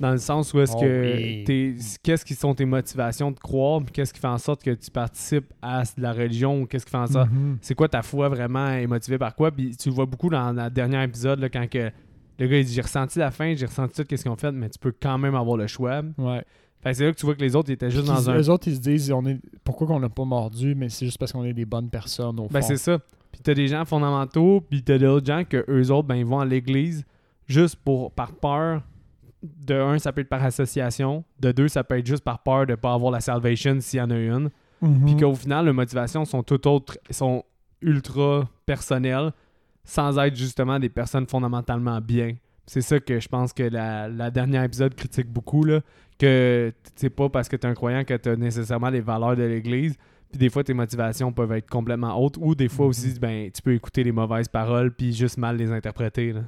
dans 0.00 0.10
le 0.10 0.18
sens 0.18 0.52
où 0.52 0.58
est-ce 0.58 0.72
Oh 0.74 0.80
que 0.80 1.44
oui. 1.46 1.78
qu'est-ce 2.02 2.24
qui 2.24 2.34
sont 2.34 2.56
tes 2.56 2.64
motivations 2.64 3.30
de 3.30 3.38
croire, 3.38 3.80
puis 3.84 3.92
qu'est-ce 3.92 4.12
qui 4.12 4.18
fait 4.18 4.26
en 4.26 4.38
sorte 4.38 4.64
que 4.64 4.72
tu 4.72 4.90
participes 4.90 5.52
à 5.62 5.84
la 5.98 6.12
religion, 6.12 6.62
ou 6.62 6.66
qu'est-ce 6.66 6.84
qui 6.84 6.90
fait 6.90 6.96
en 6.96 7.06
sorte. 7.06 7.30
Mhm. 7.30 7.58
C'est 7.60 7.76
quoi 7.76 7.88
ta 7.88 8.02
foi 8.02 8.30
vraiment 8.30 8.70
est 8.70 8.88
motivée 8.88 9.18
par 9.18 9.36
quoi? 9.36 9.52
Puis 9.52 9.76
tu 9.76 9.90
le 9.90 9.94
vois 9.94 10.06
beaucoup 10.06 10.28
dans 10.28 10.50
le 10.52 10.70
dernier 10.70 11.04
épisode, 11.04 11.38
là, 11.38 11.48
quand 11.48 11.70
que 11.70 11.92
le 12.40 12.46
gars 12.48 12.58
il 12.58 12.64
dit 12.64 12.72
J'ai 12.74 12.82
ressenti 12.82 13.20
la 13.20 13.30
fin, 13.30 13.54
j'ai 13.54 13.66
ressenti 13.66 13.94
tout 13.94 14.16
ce 14.16 14.22
qu'ils 14.22 14.28
ont 14.28 14.36
fait, 14.36 14.50
mais 14.50 14.68
tu 14.70 14.80
peux 14.80 14.92
quand 15.00 15.18
même 15.18 15.36
avoir 15.36 15.56
le 15.56 15.68
choix. 15.68 16.02
Ouais. 16.18 16.42
C'est 16.84 17.04
là 17.04 17.12
que 17.12 17.16
tu 17.16 17.26
vois 17.26 17.34
que 17.34 17.40
les 17.40 17.54
autres 17.54 17.70
ils 17.70 17.74
étaient 17.74 17.90
juste 17.90 18.06
dans 18.06 18.28
un. 18.28 18.38
Eux 18.38 18.50
autres, 18.50 18.66
ils 18.68 18.76
se 18.76 18.80
disent 18.80 19.12
on 19.12 19.24
est, 19.26 19.38
pourquoi 19.62 19.86
qu'on 19.86 20.00
n'a 20.00 20.08
pas 20.08 20.24
mordu, 20.24 20.74
mais 20.74 20.88
c'est 20.88 21.06
juste 21.06 21.18
parce 21.18 21.32
qu'on 21.32 21.44
est 21.44 21.52
des 21.52 21.64
bonnes 21.64 21.88
personnes 21.90 22.40
au 22.40 22.48
Ben 22.48 22.60
fond. 22.60 22.68
c'est 22.68 22.76
ça. 22.76 22.98
Puis 23.30 23.40
t'as 23.42 23.54
des 23.54 23.68
gens 23.68 23.84
fondamentaux, 23.84 24.60
puis 24.68 24.82
t'as 24.82 24.98
d'autres 24.98 25.26
gens 25.26 25.44
que 25.44 25.64
eux 25.68 25.90
autres, 25.90 26.08
ben 26.08 26.16
ils 26.16 26.26
vont 26.26 26.40
à 26.40 26.44
l'église 26.44 27.04
juste 27.46 27.76
pour 27.76 28.12
par 28.12 28.32
peur. 28.32 28.82
De 29.42 29.74
un, 29.74 29.98
ça 29.98 30.12
peut 30.12 30.20
être 30.20 30.28
par 30.28 30.44
association. 30.44 31.24
De 31.40 31.50
deux, 31.50 31.66
ça 31.68 31.82
peut 31.82 31.98
être 31.98 32.06
juste 32.06 32.22
par 32.22 32.42
peur 32.44 32.66
de 32.66 32.76
pas 32.76 32.92
avoir 32.94 33.10
la 33.10 33.20
salvation 33.20 33.80
s'il 33.80 33.98
y 33.98 34.02
en 34.02 34.10
a 34.10 34.16
une. 34.16 34.50
Mhm. 34.80 35.04
Puis 35.04 35.16
qu'au 35.16 35.34
final, 35.34 35.66
les 35.66 35.72
motivations 35.72 36.24
sont 36.24 36.42
tout 36.42 36.68
autres, 36.68 36.96
sont 37.10 37.44
ultra 37.80 38.48
personnelles, 38.66 39.32
sans 39.84 40.16
être 40.18 40.36
justement 40.36 40.78
des 40.78 40.88
personnes 40.88 41.26
fondamentalement 41.26 42.00
bien. 42.00 42.36
C'est 42.66 42.80
ça 42.82 43.00
que 43.00 43.18
je 43.18 43.28
pense 43.28 43.52
que 43.52 43.64
la, 43.64 44.08
la 44.08 44.30
dernière 44.30 44.62
épisode 44.62 44.94
critique 44.94 45.28
beaucoup, 45.28 45.64
là, 45.64 45.80
que 46.26 46.72
c'est 46.96 47.10
pas 47.10 47.28
parce 47.28 47.48
que 47.48 47.56
tu 47.56 47.66
es 47.66 47.70
un 47.70 47.74
croyant 47.74 48.04
que 48.04 48.14
tu 48.14 48.28
as 48.28 48.36
nécessairement 48.36 48.90
les 48.90 49.00
valeurs 49.00 49.36
de 49.36 49.42
l'Église. 49.42 49.96
Puis 50.30 50.38
des 50.38 50.48
fois, 50.48 50.64
tes 50.64 50.72
motivations 50.72 51.30
peuvent 51.30 51.52
être 51.52 51.68
complètement 51.68 52.18
autres, 52.18 52.40
ou 52.40 52.54
des 52.54 52.68
fois 52.70 52.86
Mhm. 52.86 52.90
aussi, 52.90 53.18
ben, 53.20 53.50
tu 53.50 53.60
peux 53.60 53.74
écouter 53.74 54.02
les 54.02 54.12
mauvaises 54.12 54.48
paroles 54.48 54.90
puis 54.90 55.12
juste 55.12 55.36
mal 55.36 55.56
les 55.56 55.70
interpréter. 55.70 56.32
là. 56.32 56.40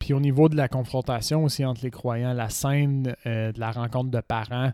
Puis 0.00 0.12
au 0.14 0.18
niveau 0.20 0.48
de 0.48 0.56
la 0.56 0.66
confrontation 0.66 1.44
aussi 1.44 1.64
entre 1.64 1.82
les 1.84 1.92
croyants, 1.92 2.32
la 2.32 2.48
scène 2.48 3.14
euh, 3.26 3.52
de 3.52 3.60
la 3.60 3.70
rencontre 3.70 4.10
de 4.10 4.20
parents 4.20 4.72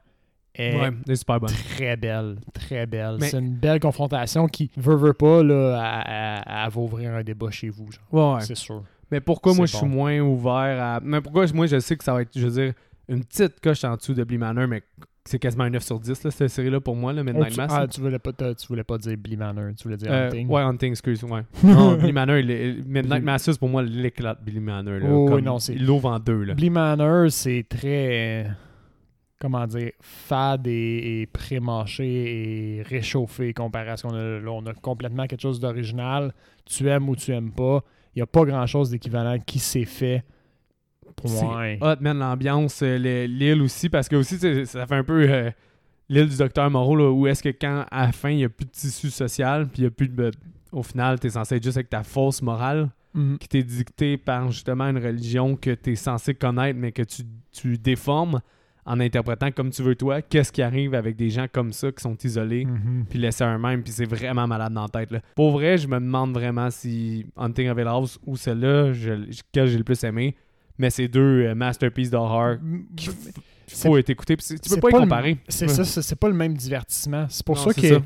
est 0.54 0.74
Ouais, 0.74 1.16
super 1.16 1.38
très 1.40 1.96
belle, 1.96 2.36
très 2.54 2.86
belle. 2.86 3.18
Mais- 3.20 3.28
C'est 3.28 3.38
une 3.40 3.54
belle 3.56 3.78
confrontation 3.78 4.46
qui, 4.46 4.70
veut, 4.76 4.96
veut 4.96 5.12
pas, 5.12 5.42
là, 5.42 6.02
elle- 6.06 6.42
elle 6.64 6.70
va 6.70 6.80
ouvrir 6.80 7.14
un 7.14 7.22
débat 7.22 7.50
chez 7.50 7.68
vous, 7.68 7.88
genre. 7.92 8.02
Ouais, 8.10 8.34
ouais. 8.36 8.40
c'est 8.40 8.56
sûr. 8.56 8.82
Mais 9.10 9.20
pourquoi 9.20 9.52
moi 9.54 9.66
je 9.66 9.76
suis 9.76 9.86
moins 9.86 10.18
ouvert 10.20 10.82
à. 10.82 11.00
Mais 11.02 11.20
pourquoi 11.20 11.44
moi 11.52 11.66
je 11.66 11.78
sais 11.80 11.94
que 11.96 12.04
ça 12.04 12.14
va 12.14 12.22
être, 12.22 12.30
je 12.36 12.46
veux 12.46 12.52
dire, 12.64 12.72
une 13.10 13.24
petite 13.24 13.60
coche 13.60 13.84
en 13.84 13.96
dessous 13.96 14.14
de 14.14 14.24
Blee 14.24 14.38
Manor, 14.38 14.66
mais 14.68 14.82
c'est 15.24 15.38
quasiment 15.38 15.64
un 15.64 15.70
9 15.70 15.82
sur 15.82 16.00
10, 16.00 16.24
là, 16.24 16.30
cette 16.30 16.48
série-là 16.48 16.80
pour 16.80 16.96
moi, 16.96 17.12
là, 17.12 17.20
Oh, 17.20 17.24
Midnight 17.24 17.52
tu, 17.52 17.56
Mass. 17.58 17.72
ah, 17.74 17.86
tu 17.86 18.00
voulais 18.00 18.18
pas, 18.18 18.32
tu 18.32 18.66
voulais 18.68 18.84
pas 18.84 18.96
dire 18.98 19.16
Blee 19.18 19.36
Manor, 19.36 19.72
tu 19.76 19.84
voulais 19.84 19.96
dire 19.98 20.10
Euh, 20.10 20.28
Hunting. 20.28 20.48
ouais, 20.48 20.62
Hunting, 20.62 20.90
excuse, 20.92 21.22
ouais. 21.24 21.42
non, 21.64 21.96
Blee 21.96 22.12
Manor, 22.12 22.36
il 22.38 22.82
Midnight 22.86 23.58
pour 23.58 23.68
moi, 23.68 23.82
l'éclat 23.82 24.34
de 24.34 24.44
Blee 24.50 24.60
Manor. 24.60 24.94
Là, 25.00 25.06
Oh, 25.10 25.26
comme- 25.28 25.40
non, 25.40 25.58
c'est- 25.58 25.74
Il 25.74 25.84
l'ouvre 25.84 26.08
en 26.10 26.18
deux, 26.18 26.44
là. 26.44 26.54
Blee 26.54 26.70
Manor, 26.70 27.30
c'est 27.30 27.66
très, 27.68 28.46
comment 29.40 29.66
dire, 29.66 29.92
fade 30.00 30.66
et, 30.66 31.20
et 31.22 31.26
pré-mâché 31.26 32.78
et 32.78 32.82
réchauffé 32.82 33.52
comparé 33.52 33.90
à 33.90 33.96
ce 33.96 34.04
qu'on 34.06 34.14
a 34.14 34.40
là. 34.40 34.50
On 34.50 34.64
a 34.66 34.74
complètement 34.74 35.26
quelque 35.26 35.42
chose 35.42 35.60
d'original. 35.60 36.32
Tu 36.64 36.88
aimes 36.88 37.08
ou 37.08 37.16
tu 37.16 37.32
aimes 37.32 37.50
pas. 37.52 37.82
Il 38.14 38.18
n'y 38.18 38.22
a 38.22 38.26
pas 38.26 38.44
grand-chose 38.44 38.90
d'équivalent 38.90 39.38
qui 39.44 39.58
s'est 39.58 39.84
fait. 39.84 40.24
C'est 41.24 41.40
Point. 41.44 41.76
hot, 41.80 41.96
man, 42.00 42.18
l'ambiance, 42.18 42.80
euh, 42.82 42.98
le- 42.98 43.26
l'île 43.26 43.62
aussi, 43.62 43.88
parce 43.88 44.08
que 44.08 44.16
aussi, 44.16 44.38
ça 44.66 44.86
fait 44.86 44.94
un 44.96 45.04
peu 45.04 45.26
euh, 45.28 45.50
l'île 46.08 46.28
du 46.28 46.36
docteur 46.36 46.70
Moreau, 46.70 46.96
là, 46.96 47.10
où 47.10 47.26
est-ce 47.26 47.42
que 47.42 47.48
quand, 47.50 47.84
à 47.90 48.06
la 48.06 48.12
fin, 48.12 48.30
il 48.30 48.36
n'y 48.36 48.44
a 48.44 48.48
plus 48.48 48.64
de 48.66 48.70
tissu 48.70 49.10
social, 49.10 49.66
puis 49.68 49.78
il 49.78 49.84
n'y 49.84 49.88
a 49.88 49.90
plus 49.90 50.08
de... 50.08 50.30
Au 50.72 50.82
final, 50.82 51.18
tu 51.18 51.26
es 51.26 51.30
censé 51.30 51.56
être 51.56 51.62
juste 51.64 51.76
avec 51.76 51.90
ta 51.90 52.02
fausse 52.02 52.42
morale. 52.42 52.90
Mhm. 53.12 53.38
qui 53.38 53.48
t'est 53.48 53.64
dicté 53.64 54.16
par 54.16 54.52
justement 54.52 54.84
une 54.84 54.98
religion 55.04 55.56
que 55.56 55.74
tu 55.74 55.90
es 55.90 55.94
censé 55.96 56.32
connaître, 56.32 56.78
mais 56.78 56.92
que 56.92 57.02
tu, 57.02 57.22
tu 57.50 57.76
déformes 57.76 58.40
en 58.86 59.00
interprétant 59.00 59.50
comme 59.50 59.70
tu 59.70 59.82
veux 59.82 59.96
toi, 59.96 60.22
qu'est-ce 60.22 60.52
qui 60.52 60.62
arrive 60.62 60.94
avec 60.94 61.16
des 61.16 61.28
gens 61.28 61.46
comme 61.50 61.72
ça 61.72 61.90
qui 61.90 62.00
sont 62.02 62.16
isolés, 62.22 62.66
Mhm. 62.66 63.06
puis 63.10 63.18
laissés 63.18 63.42
à 63.42 63.52
eux-mêmes, 63.52 63.82
puis 63.82 63.90
c'est 63.92 64.04
vraiment 64.08 64.46
malade 64.46 64.72
dans 64.72 64.82
la 64.82 64.88
tête. 64.88 65.10
Là. 65.10 65.20
Pour 65.34 65.50
vrai, 65.50 65.76
je 65.76 65.88
me 65.88 65.98
demande 65.98 66.34
vraiment 66.34 66.70
si 66.70 67.26
Hunting 67.36 67.68
of 67.70 67.78
Hill 67.78 67.88
House 67.88 68.20
ou 68.24 68.36
celle-là, 68.36 68.92
je, 68.92 69.12
que 69.52 69.66
j'ai 69.66 69.76
le 69.78 69.82
plus 69.82 70.04
aimé, 70.04 70.36
mais 70.80 70.90
c'est 70.90 71.08
deux 71.08 71.46
euh, 71.46 71.54
masterpieces 71.54 72.10
d'horreur 72.10 72.58
C'est- 73.66 73.86
faut 73.88 73.96
être 73.96 74.10
écouté. 74.10 74.36
Tu 74.36 74.56
peux 74.68 74.80
pas, 74.80 74.88
y 74.88 74.92
pas 74.92 74.98
le- 74.98 75.02
comparer. 75.04 75.38
C'est 75.48 75.66
Ouais. 75.66 75.84
ça, 75.84 76.02
c'est 76.02 76.16
pas 76.18 76.28
le 76.28 76.34
même 76.34 76.54
divertissement. 76.54 77.26
C'est 77.28 77.44
pour 77.46 77.56
Non, 77.56 77.62
ça 77.70 77.74
que 77.74 77.88
ça. 77.88 78.02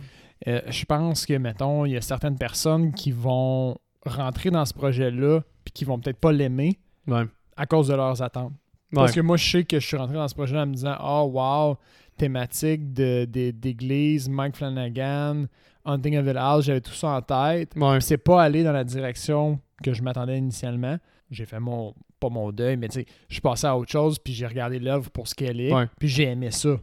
euh, 0.49 0.61
je 0.69 0.85
pense 0.85 1.25
que, 1.25 1.35
mettons, 1.35 1.87
il 1.87 1.93
y 1.93 1.97
a 1.97 2.01
certaines 2.03 2.37
personnes 2.37 2.93
qui 2.93 3.13
vont 3.13 3.77
rentrer 4.05 4.51
dans 4.51 4.65
ce 4.67 4.75
projet-là 4.75 5.41
puis 5.65 5.73
qui 5.73 5.85
vont 5.87 5.99
peut-être 5.99 6.19
pas 6.19 6.33
l'aimer 6.33 6.79
Ouais. 7.07 7.25
à 7.57 7.65
cause 7.65 7.89
de 7.89 7.95
leurs 7.95 8.21
attentes. 8.21 8.53
Ouais. 8.53 8.97
Parce 8.97 9.13
que 9.13 9.21
moi, 9.21 9.37
je 9.39 9.51
sais 9.51 9.65
que 9.65 9.81
je 9.81 9.87
suis 9.87 9.97
rentré 9.97 10.17
dans 10.17 10.29
ce 10.29 10.35
projet-là 10.35 10.63
en 10.65 10.67
me 10.67 10.75
disant 10.75 10.97
Oh, 11.03 11.31
wow, 11.33 11.79
thématique 12.19 12.93
de- 12.93 13.25
de- 13.25 13.51
d'église, 13.51 14.29
Mike 14.29 14.57
Flanagan, 14.57 15.47
Hunting 15.87 16.17
of 16.19 16.37
House, 16.37 16.65
j'avais 16.67 16.81
tout 16.81 16.93
ça 16.93 17.09
en 17.09 17.23
tête. 17.23 17.73
Ouais. 17.77 18.01
C'est 18.01 18.19
pas 18.19 18.43
allé 18.43 18.63
dans 18.65 18.73
la 18.73 18.85
direction 18.85 19.59
que 19.83 19.93
je 19.95 20.03
m'attendais 20.03 20.37
initialement. 20.39 20.99
J'ai 21.31 21.47
fait 21.47 21.59
mon, 21.61 21.95
pas 22.29 22.31
mon 22.35 22.51
deuil, 22.53 22.77
mais 22.77 22.89
tu 22.89 23.01
sais, 23.01 23.07
je 23.29 23.35
suis 23.35 23.41
passé 23.43 23.67
à 23.67 23.77
autre 23.77 23.91
chose, 23.91 24.19
puis 24.19 24.33
j'ai 24.33 24.47
regardé 24.47 24.79
l'œuvre 24.79 25.11
pour 25.11 25.29
ce 25.29 25.35
qu'elle 25.35 25.61
est, 25.61 25.73
Ouais. 25.73 25.87
puis 25.99 26.09
j'ai 26.09 26.25
aimé 26.25 26.51
ça. 26.51 26.79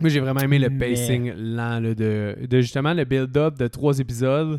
Moi, 0.00 0.08
j'ai 0.08 0.20
vraiment 0.20 0.40
aimé 0.40 0.58
le 0.58 0.70
Mais- 0.70 0.90
pacing 0.90 1.32
lent 1.32 1.78
là, 1.80 1.94
de, 1.94 2.36
de 2.48 2.60
justement 2.60 2.94
le 2.94 3.04
build-up 3.04 3.58
de 3.58 3.66
trois 3.68 3.98
épisodes. 3.98 4.58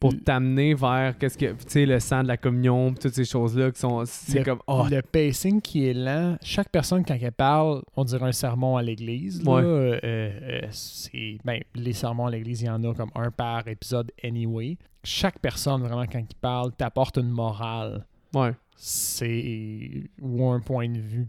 Pour 0.00 0.12
t'amener 0.22 0.74
vers 0.74 1.16
qu'est-ce 1.16 1.38
que 1.38 1.46
tu 1.52 1.56
sais 1.66 1.86
le 1.86 1.98
sang 1.98 2.22
de 2.22 2.28
la 2.28 2.36
communion 2.36 2.92
toutes 2.92 3.14
ces 3.14 3.24
choses 3.24 3.56
là 3.56 3.70
qui 3.70 3.80
sont 3.80 4.02
c'est 4.04 4.42
comme 4.44 4.58
oh 4.66 4.84
Le 4.90 5.00
pacing 5.00 5.62
qui 5.62 5.86
est 5.86 5.94
lent, 5.94 6.36
chaque 6.42 6.68
personne, 6.68 7.02
quand 7.06 7.16
elle 7.18 7.32
parle, 7.32 7.80
on 7.96 8.04
dirait 8.04 8.26
un 8.26 8.32
sermon 8.32 8.76
à 8.76 8.82
l'église. 8.82 9.42
là. 9.42 9.50
Ouais. 9.52 9.62
Euh, 9.64 9.98
euh, 10.04 10.60
c'est- 10.72 11.38
ben, 11.42 11.58
les 11.74 11.94
sermons 11.94 12.26
à 12.26 12.30
l'église, 12.32 12.60
il 12.60 12.66
y 12.66 12.70
en 12.70 12.84
a 12.84 12.92
comme 12.92 13.12
un 13.14 13.30
par 13.30 13.66
épisode 13.66 14.12
anyway. 14.22 14.76
Chaque 15.04 15.38
personne, 15.38 15.80
vraiment, 15.80 16.04
quand 16.04 16.18
il 16.18 16.36
parle, 16.38 16.72
t'apporte 16.72 17.16
une 17.16 17.30
morale. 17.30 18.04
ouais 18.34 18.52
C'est. 18.76 20.04
ou 20.20 20.48
un 20.50 20.60
point 20.60 20.88
de 20.88 20.98
vue. 20.98 21.26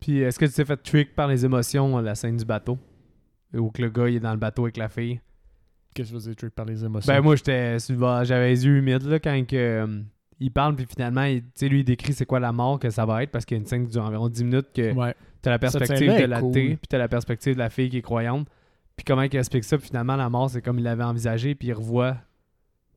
puis 0.00 0.18
est-ce 0.20 0.38
que 0.38 0.44
tu 0.44 0.52
t'es 0.52 0.64
fait 0.64 0.76
trick 0.76 1.14
par 1.14 1.28
les 1.28 1.44
émotions 1.44 1.96
à 1.96 2.02
la 2.02 2.14
scène 2.14 2.36
du 2.36 2.44
bateau? 2.44 2.78
Ou 3.54 3.70
que 3.70 3.80
le 3.82 3.88
gars 3.90 4.08
il 4.08 4.16
est 4.16 4.20
dans 4.20 4.32
le 4.32 4.38
bateau 4.38 4.64
avec 4.64 4.76
la 4.76 4.88
fille? 4.88 5.20
Qu'est-ce 5.94 6.10
que 6.12 6.16
vous 6.18 6.30
dire, 6.32 6.50
par 6.50 6.64
les 6.66 6.84
émotions? 6.84 7.12
ben 7.12 7.20
moi 7.20 7.36
j'étais 7.36 7.76
j'avais 8.24 8.48
les 8.50 8.66
yeux 8.66 8.78
humides 8.78 9.04
là 9.04 9.20
quand 9.20 9.46
que, 9.46 9.54
euh, 9.56 10.02
il 10.40 10.50
parle 10.50 10.74
puis 10.74 10.86
finalement 10.86 11.22
il- 11.22 11.42
tu 11.42 11.50
sais 11.54 11.68
lui 11.68 11.80
il 11.80 11.84
décrit 11.84 12.12
c'est 12.12 12.26
quoi 12.26 12.40
la 12.40 12.50
mort 12.52 12.80
que 12.80 12.90
ça 12.90 13.06
va 13.06 13.22
être 13.22 13.30
parce 13.30 13.44
qu'il 13.44 13.56
y 13.56 13.58
a 13.58 13.62
une 13.62 13.66
scène 13.66 13.86
qui 13.86 13.92
dure 13.92 14.02
environ 14.04 14.28
10 14.28 14.42
minutes 14.44 14.72
que 14.74 14.92
ouais. 14.92 15.14
T'as 15.40 15.50
la 15.50 15.58
perspective 15.58 16.10
de 16.18 16.24
la 16.24 16.40
cool. 16.40 16.52
thé, 16.52 16.66
puis 16.70 16.88
t'as 16.88 16.96
la 16.98 17.06
perspective 17.08 17.52
de 17.54 17.58
la 17.58 17.68
fille 17.68 17.90
qui 17.90 17.98
est 17.98 18.02
croyante. 18.02 18.48
Puis 18.96 19.04
comment 19.04 19.22
il 19.22 19.36
explique 19.36 19.64
ça, 19.64 19.76
puis 19.78 19.86
finalement 19.88 20.16
la 20.16 20.28
mort 20.30 20.48
c'est 20.50 20.62
comme 20.62 20.78
il 20.78 20.84
l'avait 20.84 21.04
envisagé, 21.04 21.54
puis 21.54 21.68
il 21.68 21.72
revoit 21.74 22.16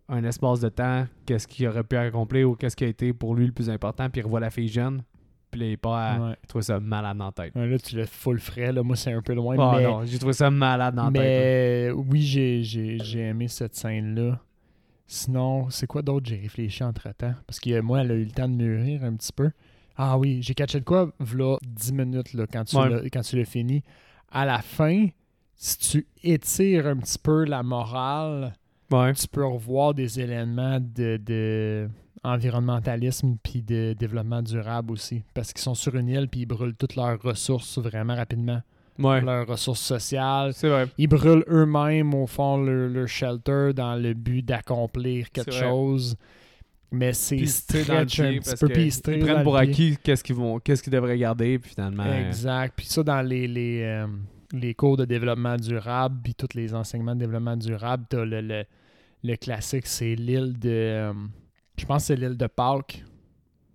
un 0.10 0.24
espace 0.24 0.60
de 0.62 0.70
temps, 0.70 1.06
qu'est-ce 1.26 1.48
qu'il 1.48 1.68
aurait 1.68 1.84
pu 1.84 1.98
accomplir 1.98 2.50
ou 2.50 2.56
qu'est-ce 2.56 2.76
qui 2.76 2.84
a 2.86 2.88
été 2.88 3.12
pour 3.14 3.36
lui 3.36 3.46
le 3.46 3.52
plus 3.52 3.70
important, 3.70 4.10
puis 4.10 4.22
il 4.22 4.24
revoit 4.24 4.40
la 4.40 4.50
fille 4.50 4.70
jeune, 4.70 5.02
puis 5.52 5.60
là 5.62 5.68
il 5.68 5.78
pas 5.78 6.02
à... 6.12 6.20
ouais. 6.30 6.36
Je 6.44 6.48
trouve 6.48 6.62
ça 6.62 6.80
malade 6.80 7.18
dans 7.18 7.26
la 7.26 7.32
tête. 7.32 7.56
Ouais, 7.56 7.68
Là, 7.68 7.78
tu 7.78 7.96
le 7.96 8.06
full 8.06 8.40
frais. 8.40 8.72
Là. 8.72 8.84
Moi, 8.84 8.96
c'est 8.96 9.12
un 9.12 9.22
peu 9.22 9.34
loin. 9.34 9.56
Ah 9.60 9.74
mais 9.78 9.84
non, 9.84 10.06
j'ai 10.06 10.18
trouvé 10.18 10.34
ça 10.34 10.50
malade 10.50 10.96
dans 10.96 11.10
la 11.10 11.12
tête. 11.12 11.22
mais 11.22 11.92
oui, 11.92 12.22
j'ai, 12.22 12.64
j'ai, 12.64 12.98
j'ai 13.04 13.20
aimé 13.20 13.48
cette 13.48 13.76
scène-là. 13.76 14.40
Sinon, 15.10 15.70
c'est 15.70 15.88
quoi 15.88 16.02
d'autre? 16.02 16.26
J'ai 16.28 16.38
réfléchi 16.38 16.84
entre-temps? 16.84 17.34
Parce 17.46 17.60
que 17.60 17.80
moi, 17.80 18.02
elle 18.02 18.12
a 18.12 18.16
eu 18.16 18.26
le 18.26 18.32
temps 18.32 18.50
de 18.50 18.54
mûrir 18.56 19.04
un 19.06 19.16
petit 19.16 19.32
peu. 19.32 19.52
Ah 19.96 20.18
oui, 20.18 20.40
j'ai 20.42 20.54
catché 20.54 20.80
de 20.80 20.86
quoi, 20.86 21.12
v'là 21.20 21.58
10 21.66 21.94
minutes 21.94 22.34
là, 22.34 22.46
quand, 22.52 22.66
tu 22.66 22.76
Ouais. 22.78 22.90
l'as, 22.90 23.10
quand 23.10 23.22
tu 23.22 23.38
l'as 23.38 23.46
fini. 23.46 23.84
À 24.32 24.46
la 24.46 24.62
fin, 24.62 25.08
si 25.56 25.78
tu 25.80 26.08
étires 26.24 26.88
un 26.88 26.98
petit 26.98 27.18
peu 27.18 27.46
la 27.46 27.64
morale. 27.64 28.54
Ouais. 28.92 29.14
tu 29.14 29.28
peux 29.28 29.46
revoir 29.46 29.94
des 29.94 30.20
éléments 30.20 30.80
de, 30.80 31.18
de 31.18 31.90
environnementalisme 32.24 33.38
puis 33.44 33.62
de 33.62 33.94
développement 33.98 34.42
durable 34.42 34.92
aussi. 34.94 35.24
Parce 35.34 35.54
qu'ils 35.54 35.62
sont 35.62 35.76
sur 35.76 35.96
une 35.96 36.08
île 36.10 36.28
puis 36.30 36.42
ils 36.42 36.46
brûlent 36.46 36.76
toutes 36.76 36.96
leurs 36.96 37.22
ressources 37.22 37.78
vraiment 37.80 38.16
rapidement. 38.16 38.62
Ouais. 39.00 39.22
Leurs 39.22 39.46
ressources 39.48 39.82
sociales. 39.82 40.54
Vrai. 40.64 40.88
Ils 40.98 41.08
brûlent 41.08 41.44
eux-mêmes, 41.50 42.14
au 42.16 42.26
fond, 42.26 42.58
leur, 42.58 42.90
leur 42.90 43.08
shelter 43.08 43.72
dans 43.76 43.96
le 43.96 44.14
but 44.14 44.42
d'accomplir 44.44 45.30
quelque 45.32 45.52
vrai. 45.52 45.60
chose. 45.60 46.16
Mais 46.92 47.12
c'est 47.14 47.36
dans 47.36 47.42
le 47.42 47.48
stretch 48.08 48.20
un 48.22 48.38
petit 48.40 48.56
peu. 48.56 48.80
ils 48.80 49.20
dans 49.20 49.26
prennent 49.26 49.44
pour 49.44 49.58
acquis 49.58 49.98
qu'est-ce 50.02 50.24
qu'ils 50.24 50.36
vont, 50.38 50.58
qu'est-ce 50.60 50.82
qu'ils 50.82 50.94
devraient 50.94 51.18
garder, 51.18 51.60
puis 51.60 51.72
finalement. 51.72 52.04
euh, 52.06 52.28
Exact. 52.28 52.74
Puis 52.78 52.86
ça, 52.88 53.04
dans 53.04 53.22
les, 53.22 53.46
les, 53.48 53.82
euh, 53.84 54.08
les 54.54 54.74
cours 54.74 54.98
de 54.98 55.06
développement 55.06 55.58
durable, 55.58 56.20
puis 56.24 56.36
tous 56.36 56.56
les 56.56 56.74
enseignements 56.74 57.16
de 57.16 57.20
développement 57.20 57.58
durable, 57.58 58.06
t'as 58.10 58.24
le, 58.24 58.42
le, 58.42 58.64
le 59.24 59.36
classique, 59.36 59.88
c'est 59.88 60.16
l'île 60.16 60.58
de... 60.58 60.70
euh, 60.70 61.14
je 61.78 61.86
pense 61.86 62.04
que 62.04 62.08
c'est 62.08 62.16
l'île 62.16 62.38
de 62.38 62.48
Pâques. 62.48 63.04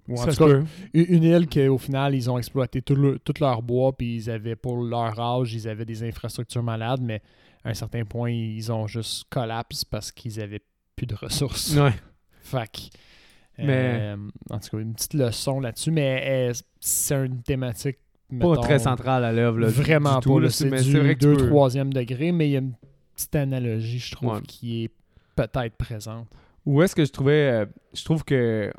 Ou 0.08 0.20
en 0.20 0.26
tout 0.26 0.34
cas, 0.48 0.60
une 0.94 1.22
île 1.22 1.48
qu'au 1.48 1.78
final, 1.78 2.14
ils 2.14 2.28
ont 2.28 2.36
exploité 2.36 2.82
tout, 2.82 2.96
le- 2.96 3.18
tout 3.20 3.34
leur 3.40 3.62
bois, 3.62 3.96
puis 3.96 4.16
ils 4.16 4.30
avaient, 4.30 4.56
pour 4.56 4.82
leur 4.82 5.18
âge, 5.20 5.54
ils 5.54 5.68
avaient 5.68 5.84
des 5.84 6.02
infrastructures 6.02 6.62
malades, 6.64 7.00
mais 7.00 7.22
à 7.64 7.70
un 7.70 7.74
certain 7.74 8.04
point, 8.04 8.30
ils 8.30 8.72
ont 8.72 8.88
juste 8.88 9.24
collapse 9.30 9.84
parce 9.84 10.10
qu'ils 10.10 10.40
avaient 10.40 10.62
plus 10.96 11.06
de 11.06 11.14
ressources. 11.14 11.76
Ouais. 11.76 11.92
Que, 12.50 13.62
Mais- 13.62 13.98
euh, 14.00 14.16
en 14.50 14.58
tout 14.58 14.70
cas, 14.70 14.78
une 14.82 14.94
petite 14.94 15.14
leçon 15.14 15.60
là-dessus, 15.60 15.92
mais 15.92 16.50
euh, 16.50 16.52
c'est 16.80 17.14
une 17.24 17.40
thématique 17.42 17.98
Pas 18.40 18.56
très 18.56 18.78
central 18.78 19.24
à 19.24 19.32
l'œuvre. 19.32 19.66
Vraiment 19.66 20.18
du 20.18 20.28
pas. 20.28 20.50
C'est 20.50 20.70
du 20.82 20.98
vrai 20.98 21.14
2 21.14 21.34
peux- 21.36 21.46
3 21.48 21.70
degré, 21.70 22.32
mais 22.32 22.48
il 22.48 22.52
y 22.52 22.56
a 22.56 22.60
une 22.60 22.74
petite 23.14 23.34
analogie, 23.36 23.98
je 23.98 24.12
trouve, 24.12 24.34
Ouais. 24.34 24.40
qui 24.46 24.84
est 24.84 24.90
peut-être 25.36 25.76
présente. 25.76 26.28
Où 26.64 26.80
est-ce 26.82 26.94
que 26.94 27.04
je 27.04 27.10
trouvais. 27.12 27.50
euh, 27.50 27.66
je 27.94 28.04
trouve 28.04 28.24
que. 28.24 28.72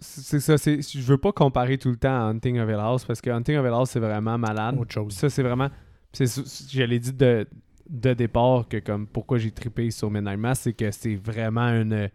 C'est 0.00 0.38
ça, 0.40 0.54
je 0.56 1.00
veux 1.00 1.18
pas 1.18 1.32
comparer 1.32 1.76
tout 1.76 1.90
le 1.90 1.96
temps 1.96 2.08
à 2.14 2.30
Hunting 2.30 2.60
of 2.60 2.68
Hill 2.68 2.76
House 2.76 3.04
parce 3.04 3.20
que 3.20 3.30
Hunting 3.30 3.56
of 3.56 3.64
Hill 3.66 3.72
House 3.72 3.90
c'est 3.90 3.98
vraiment 4.00 4.38
malade. 4.38 4.76
Autre 4.78 4.92
chose. 4.94 5.12
Ça, 5.12 5.28
c'est 5.28 5.42
vraiment. 5.42 5.68
je 6.16 6.82
l'ai 6.84 6.98
dit 7.00 7.12
de, 7.12 7.46
de 7.90 8.12
départ 8.14 8.68
que, 8.68 8.76
comme, 8.78 9.06
pourquoi 9.06 9.38
j'ai 9.38 9.50
trippé 9.50 9.90
sur 9.90 10.10
Midnight 10.10 10.38
Mass, 10.38 10.60
c'est 10.60 10.72
que 10.72 10.90
c'est 10.92 11.16
vraiment 11.16 11.68
une 11.68 12.08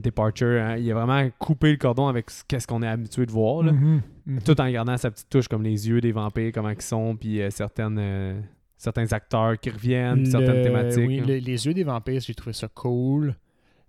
departure. 0.00 0.62
hein. 0.62 0.76
Il 0.76 0.90
a 0.90 0.94
vraiment 0.94 1.28
coupé 1.38 1.70
le 1.72 1.76
cordon 1.76 2.06
avec 2.08 2.30
ce 2.30 2.42
qu'est-ce 2.46 2.66
qu'on 2.66 2.82
est 2.82 2.88
habitué 2.88 3.26
de 3.26 3.30
voir, 3.32 3.62
là. 3.62 3.72
Mhm. 3.72 4.02
Mhm. 4.26 4.42
tout 4.42 4.60
en 4.60 4.70
gardant 4.70 4.96
sa 4.98 5.10
petite 5.10 5.28
touche, 5.30 5.48
comme 5.48 5.62
les 5.62 5.88
yeux 5.88 6.00
des 6.00 6.12
vampires, 6.12 6.50
comment 6.52 6.68
ils 6.70 6.80
sont, 6.82 7.16
puis 7.16 7.40
euh, 7.40 7.48
certaines, 7.50 7.98
euh, 7.98 8.38
certains 8.76 9.10
acteurs 9.12 9.58
qui 9.58 9.70
reviennent, 9.70 10.22
puis 10.22 10.30
certaines 10.30 10.56
Le- 10.58 10.62
thématiques. 10.62 11.08
oui, 11.08 11.20
le- 11.20 11.38
les 11.38 11.66
yeux 11.66 11.72
des 11.74 11.84
vampires, 11.84 12.20
j'ai 12.20 12.34
trouvé 12.34 12.52
ça 12.52 12.68
cool. 12.68 13.34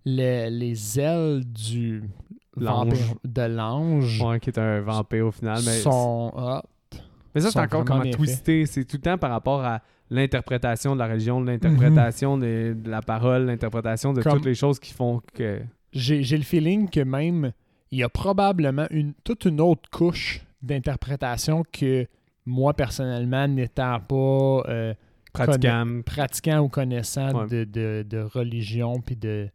Le- 0.05 0.49
les 0.49 0.99
ailes 0.99 1.43
du 1.45 2.03
vampire- 2.55 3.15
de 3.25 3.41
l'ange 3.41 4.21
Ouais, 4.21 4.39
qui 4.39 4.49
est 4.49 4.57
un 4.59 4.79
vampire 4.81 5.27
au 5.27 5.31
final. 5.31 5.57
Mais, 5.65 5.79
sont 5.79 6.31
hot. 6.35 6.97
mais 7.35 7.41
ça, 7.41 7.51
c'est 7.51 7.59
encore 7.59 7.83
comment 7.85 8.09
twisté. 8.09 8.65
C'est 8.65 8.85
tout 8.85 8.95
le 8.97 9.01
temps 9.01 9.17
par 9.17 9.31
rapport 9.31 9.61
à 9.63 9.81
l'interprétation 10.09 10.93
de 10.95 10.99
la 10.99 11.07
religion, 11.07 11.39
l'interprétation 11.41 12.37
de, 12.37 12.75
de 12.81 12.89
la 12.89 13.01
parole, 13.01 13.43
l'interprétation 13.45 14.13
de 14.13 14.21
Comme- 14.21 14.33
toutes 14.37 14.45
les 14.45 14.55
choses 14.55 14.79
qui 14.79 14.93
font 14.93 15.21
que. 15.35 15.59
J'ai 15.93 16.37
le 16.37 16.43
feeling 16.43 16.89
que 16.89 16.99
même 17.01 17.51
il 17.91 17.99
y 17.99 18.03
a 18.03 18.09
probablement 18.09 18.85
une, 18.91 19.13
toute 19.23 19.45
une 19.45 19.59
autre 19.59 19.89
couche 19.89 20.41
d'interprétation 20.61 21.63
que 21.71 22.07
moi, 22.45 22.73
personnellement, 22.73 23.47
n'étant 23.47 23.99
pas 23.99 24.63
euh, 24.69 24.93
Pratiquant. 25.33 26.01
pratiquant 26.05 26.59
ou 26.59 26.69
connaissant 26.69 27.33
Ouais. 27.43 27.47
de, 27.47 27.63
de- 27.63 28.05
de 28.07 28.19
religion 28.19 28.99
puis 29.01 29.15
de 29.15 29.49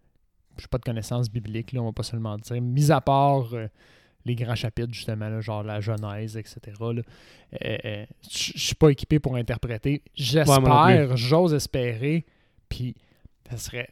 je 0.57 0.69
pas 0.69 0.79
de 0.79 0.85
connaissances 0.85 1.29
bibliques, 1.29 1.73
là, 1.73 1.81
on 1.83 1.87
va 1.87 1.93
pas 1.93 2.05
se 2.05 2.14
le 2.14 2.23
mentir. 2.23 2.61
Mis 2.62 2.93
à 2.93 3.00
part 3.00 3.53
euh, 3.55 3.67
les 4.25 4.37
grands 4.37 4.55
chapitres, 4.55 4.93
justement, 4.95 5.29
là, 5.29 5.41
genre 5.41 5.64
la 5.64 5.81
Genèse, 5.81 6.37
etc. 6.37 6.61
là, 6.81 6.87
euh, 7.64 7.76
euh, 7.85 8.07
Je 8.31 8.53
suis 8.57 8.75
pas 8.76 8.91
équipé 8.91 9.19
pour 9.19 9.35
interpréter. 9.35 10.03
J'espère, 10.14 11.17
j'ose 11.17 11.55
espérer, 11.55 12.25
puis 12.69 12.95
ça 13.50 13.57
serait 13.57 13.88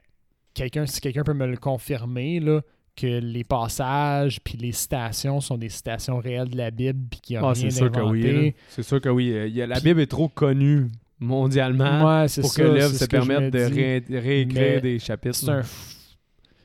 quelqu'un, 0.54 0.86
si 0.86 1.00
quelqu'un 1.00 1.22
peut 1.24 1.34
me 1.34 1.46
le 1.46 1.56
confirmer, 1.56 2.40
là, 2.40 2.60
que 2.94 3.06
les 3.06 3.44
passages 3.44 4.40
puis 4.42 4.58
les 4.58 4.72
citations 4.72 5.40
sont 5.40 5.56
des 5.56 5.70
citations 5.70 6.18
réelles 6.18 6.50
de 6.50 6.56
la 6.58 6.70
Bible 6.70 6.98
puis 7.10 7.20
qu'il 7.20 7.38
n'y 7.38 7.42
a 7.44 7.48
Ah, 7.48 7.52
rien 7.52 7.70
c'est 7.70 7.76
sûr 7.78 7.90
que 7.90 8.00
oui. 8.00 8.22
là. 8.46 8.50
C'est 8.68 8.82
sûr 8.82 9.00
que 9.00 9.08
oui. 9.08 9.32
Euh, 9.32 9.46
il 9.46 9.54
y 9.54 9.62
a- 9.62 9.66
la 9.66 9.80
Bible 9.80 10.00
est 10.00 10.06
trop 10.10 10.28
connue 10.28 10.88
mondialement 11.18 12.04
Ouais, 12.04 12.26
pour 12.40 12.50
ça, 12.52 12.62
que 12.62 12.68
l'œuvre 12.68 12.94
se 12.94 13.04
permette 13.06 13.52
de 13.52 13.60
ré- 13.60 14.04
réécrire 14.10 14.82
des 14.82 14.98
chapitres. 14.98 15.62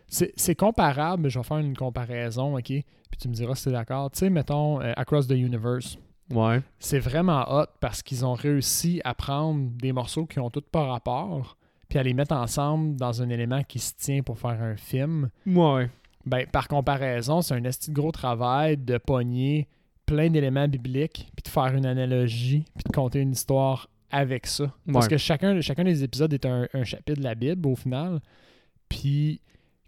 C'est 0.10 0.56
comparable, 0.56 1.24
mais 1.24 1.30
je 1.30 1.38
vais 1.40 1.44
faire 1.44 1.58
une 1.58 1.76
comparaison, 1.76 2.58
OK? 2.58 2.64
Puis 2.66 2.84
tu 3.20 3.28
me 3.28 3.34
diras 3.34 3.56
si 3.56 3.64
tu 3.64 3.70
es 3.70 3.72
d'accord. 3.74 4.10
Tu 4.12 4.20
sais, 4.20 4.30
mettons, 4.30 4.82
euh, 4.82 4.94
Across 4.96 5.28
the 5.28 5.32
Universe. 5.32 5.98
Ouais. 6.30 6.62
C'est 6.80 7.00
vraiment 7.00 7.46
hot 7.50 7.68
parce 7.80 8.02
qu'ils 8.04 8.26
ont 8.26 8.34
réussi 8.34 9.00
à 9.06 9.14
prendre 9.14 9.70
des 9.78 9.94
morceaux 9.94 10.26
qui 10.26 10.40
ont 10.40 10.50
tous 10.50 10.62
pas 10.72 10.84
rapport, 10.86 11.58
puis 11.90 12.00
à 12.00 12.04
les 12.04 12.14
mettre 12.14 12.36
ensemble 12.36 12.96
dans 12.96 13.22
un 13.22 13.30
élément 13.30 13.64
qui 13.64 13.80
se 13.80 13.94
tient 13.96 14.22
pour 14.24 14.38
faire 14.40 14.62
un 14.62 14.76
film. 14.76 15.30
Ouais. 15.46 15.90
Ben, 16.26 16.46
par 16.46 16.68
comparaison, 16.68 17.42
c'est 17.42 17.54
un 17.54 17.64
esti 17.64 17.90
de 17.92 17.96
gros 17.96 18.12
travail 18.12 18.76
de 18.78 18.98
pogner 18.98 19.68
plein 20.06 20.30
d'éléments 20.30 20.68
bibliques, 20.68 21.30
puis 21.36 21.44
de 21.44 21.48
faire 21.50 21.74
une 21.76 21.86
analogie, 21.86 22.66
puis 22.76 22.84
de 22.86 22.94
conter 22.94 23.20
une 23.22 23.32
histoire 23.32 23.90
avec 24.10 24.46
ça. 24.48 24.74
Parce 24.92 25.06
Ouais. 25.06 25.12
que 25.12 25.18
chacun, 25.18 25.60
chacun 25.62 25.84
des 25.84 26.04
épisodes 26.04 26.32
est 26.34 26.46
un, 26.46 26.68
un 26.74 26.84
chapitre 26.84 27.20
de 27.20 27.24
la 27.24 27.36
Bible 27.36 27.68
au 27.68 27.76
final. 27.76 28.20
Puis 28.90 29.42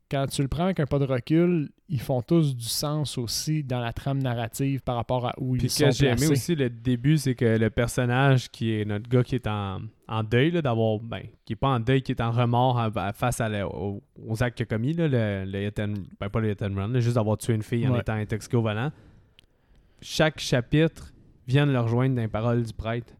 quand 0.10 0.26
tu 0.28 0.42
le 0.42 0.48
prends 0.48 0.66
avec 0.66 0.80
un 0.80 0.86
pas 0.86 1.00
de 1.00 1.06
recul, 1.06 1.70
ils 1.88 2.00
font 2.02 2.22
tous 2.22 2.56
du 2.56 2.66
sens 2.68 3.18
aussi 3.18 3.64
dans 3.64 3.80
la 3.80 3.94
trame 3.94 4.18
narrative 4.20 4.82
par 4.82 4.96
rapport 4.96 5.28
à 5.28 5.34
où 5.38 5.54
Puis 5.54 5.68
ils 5.68 5.70
ce 5.70 5.78
sont 5.84 5.86
que 5.90 5.92
j'ai 5.96 6.06
aimé 6.08 6.16
placés. 6.16 6.32
aussi 6.32 6.56
le 6.56 6.70
début, 6.70 7.18
c'est 7.18 7.36
que 7.36 7.58
le 7.58 7.70
personnage 7.70 8.50
qui 8.50 8.72
est 8.74 8.86
notre 8.86 9.08
gars 9.10 9.24
qui 9.24 9.36
est 9.36 9.48
en, 9.48 9.82
en 10.08 10.24
deuil 10.24 10.52
là, 10.52 10.62
d'avoir. 10.62 11.00
Ben, 11.00 11.24
qui 11.46 11.54
est 11.54 11.56
pas 11.56 11.70
en 11.70 11.80
deuil, 11.80 12.02
qui 12.02 12.12
est 12.12 12.22
en 12.22 12.32
remords 12.32 12.80
à- 12.80 12.92
à- 12.96 13.14
face 13.14 13.40
à 13.42 13.50
la- 13.50 13.68
aux 13.68 14.02
actes 14.42 14.58
qu'il 14.58 14.64
a 14.64 14.68
commis, 14.68 14.94
là, 14.94 15.08
le, 15.08 15.46
le 15.50 15.68
hit 15.68 15.80
and- 15.80 15.94
ben, 16.20 16.30
pas 16.30 16.40
le 16.40 16.52
hit 16.52 16.62
and 16.64 16.74
run, 16.76 16.88
là, 16.90 17.00
juste 17.00 17.16
d'avoir 17.16 17.38
tué 17.38 17.54
une 17.54 17.64
fille 17.64 17.88
en 17.88 17.96
étant 17.98 18.14
intoxiqué 18.14 18.58
au 18.58 18.62
volant. 18.62 18.92
Chaque 20.02 20.40
chapitre 20.40 21.14
vient 21.48 21.68
de 21.68 21.72
le 21.72 21.80
rejoindre 21.80 22.16
dans 22.16 22.22
les 22.22 22.28
paroles 22.28 22.64
du 22.64 22.74
prêtre. 22.74 23.14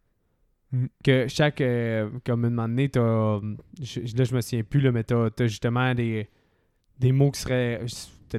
Mm. 0.72 0.86
Que 1.04 1.28
chaque. 1.28 1.62
euh, 1.62 2.10
comme 2.26 2.46
un 2.46 2.50
moment 2.50 2.68
donné, 2.68 2.90
t'as. 2.90 3.40
je- 3.82 4.02
Là, 4.18 4.24
je 4.24 4.36
me 4.36 4.42
souviens 4.42 4.64
plus, 4.64 4.80
là, 4.82 4.92
mais 4.92 5.04
t'as 5.04 5.30
t'as 5.30 5.48
justement 5.48 5.94
des, 5.96 6.30
des 7.00 7.12
mots 7.12 7.32
qui 7.32 7.40
seraient. 7.42 7.82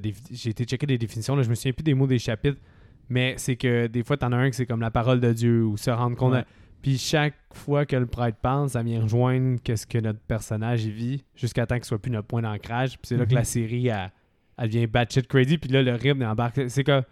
des- 0.00 0.14
J'ai 0.30 0.50
été 0.50 0.64
checker 0.64 0.86
des 0.86 0.98
définitions, 0.98 1.34
là, 1.34 1.42
je 1.42 1.50
me 1.50 1.54
souviens 1.54 1.72
plus 1.72 1.82
des 1.82 1.94
mots 1.94 2.06
des 2.06 2.18
chapitres. 2.18 2.60
Mais 3.08 3.34
c'est 3.38 3.56
que 3.56 3.88
des 3.88 4.04
fois, 4.04 4.16
t'en 4.16 4.30
as 4.32 4.36
un 4.36 4.50
que 4.50 4.56
c'est 4.56 4.66
comme 4.66 4.80
la 4.80 4.90
parole 4.92 5.18
de 5.20 5.32
Dieu 5.32 5.64
ou 5.64 5.76
se 5.76 5.90
rendre 5.90 6.16
compte. 6.16 6.32
Ouais. 6.34 6.40
de- 6.42 6.46
Puis 6.82 6.96
chaque 6.96 7.34
fois 7.52 7.84
que 7.84 7.96
le 7.96 8.06
prêtre 8.06 8.38
parle, 8.40 8.70
ça 8.70 8.82
vient 8.82 9.02
rejoindre 9.02 9.58
qu'est-ce 9.62 9.86
que 9.86 9.98
notre 9.98 10.20
personnage 10.20 10.86
vit 10.86 11.24
jusqu'à 11.34 11.66
temps 11.66 11.74
qu'il 11.74 11.84
soit 11.84 11.98
plus 12.00 12.10
notre 12.12 12.28
point 12.28 12.40
d'ancrage. 12.42 12.92
Puis 12.92 13.00
c'est 13.08 13.16
là 13.16 13.24
que 13.26 13.30
Mhm. 13.32 13.36
la 13.36 13.44
série, 13.44 13.88
elle, 13.88 14.10
elle 14.56 14.68
devient 14.68 14.86
batshit 14.86 15.26
crazy. 15.26 15.58
Puis 15.58 15.70
là, 15.70 15.82
le 15.82 15.92
rythme 15.94 16.22
embarque. 16.22 16.60
C'est 16.70 16.84
que 16.84 17.02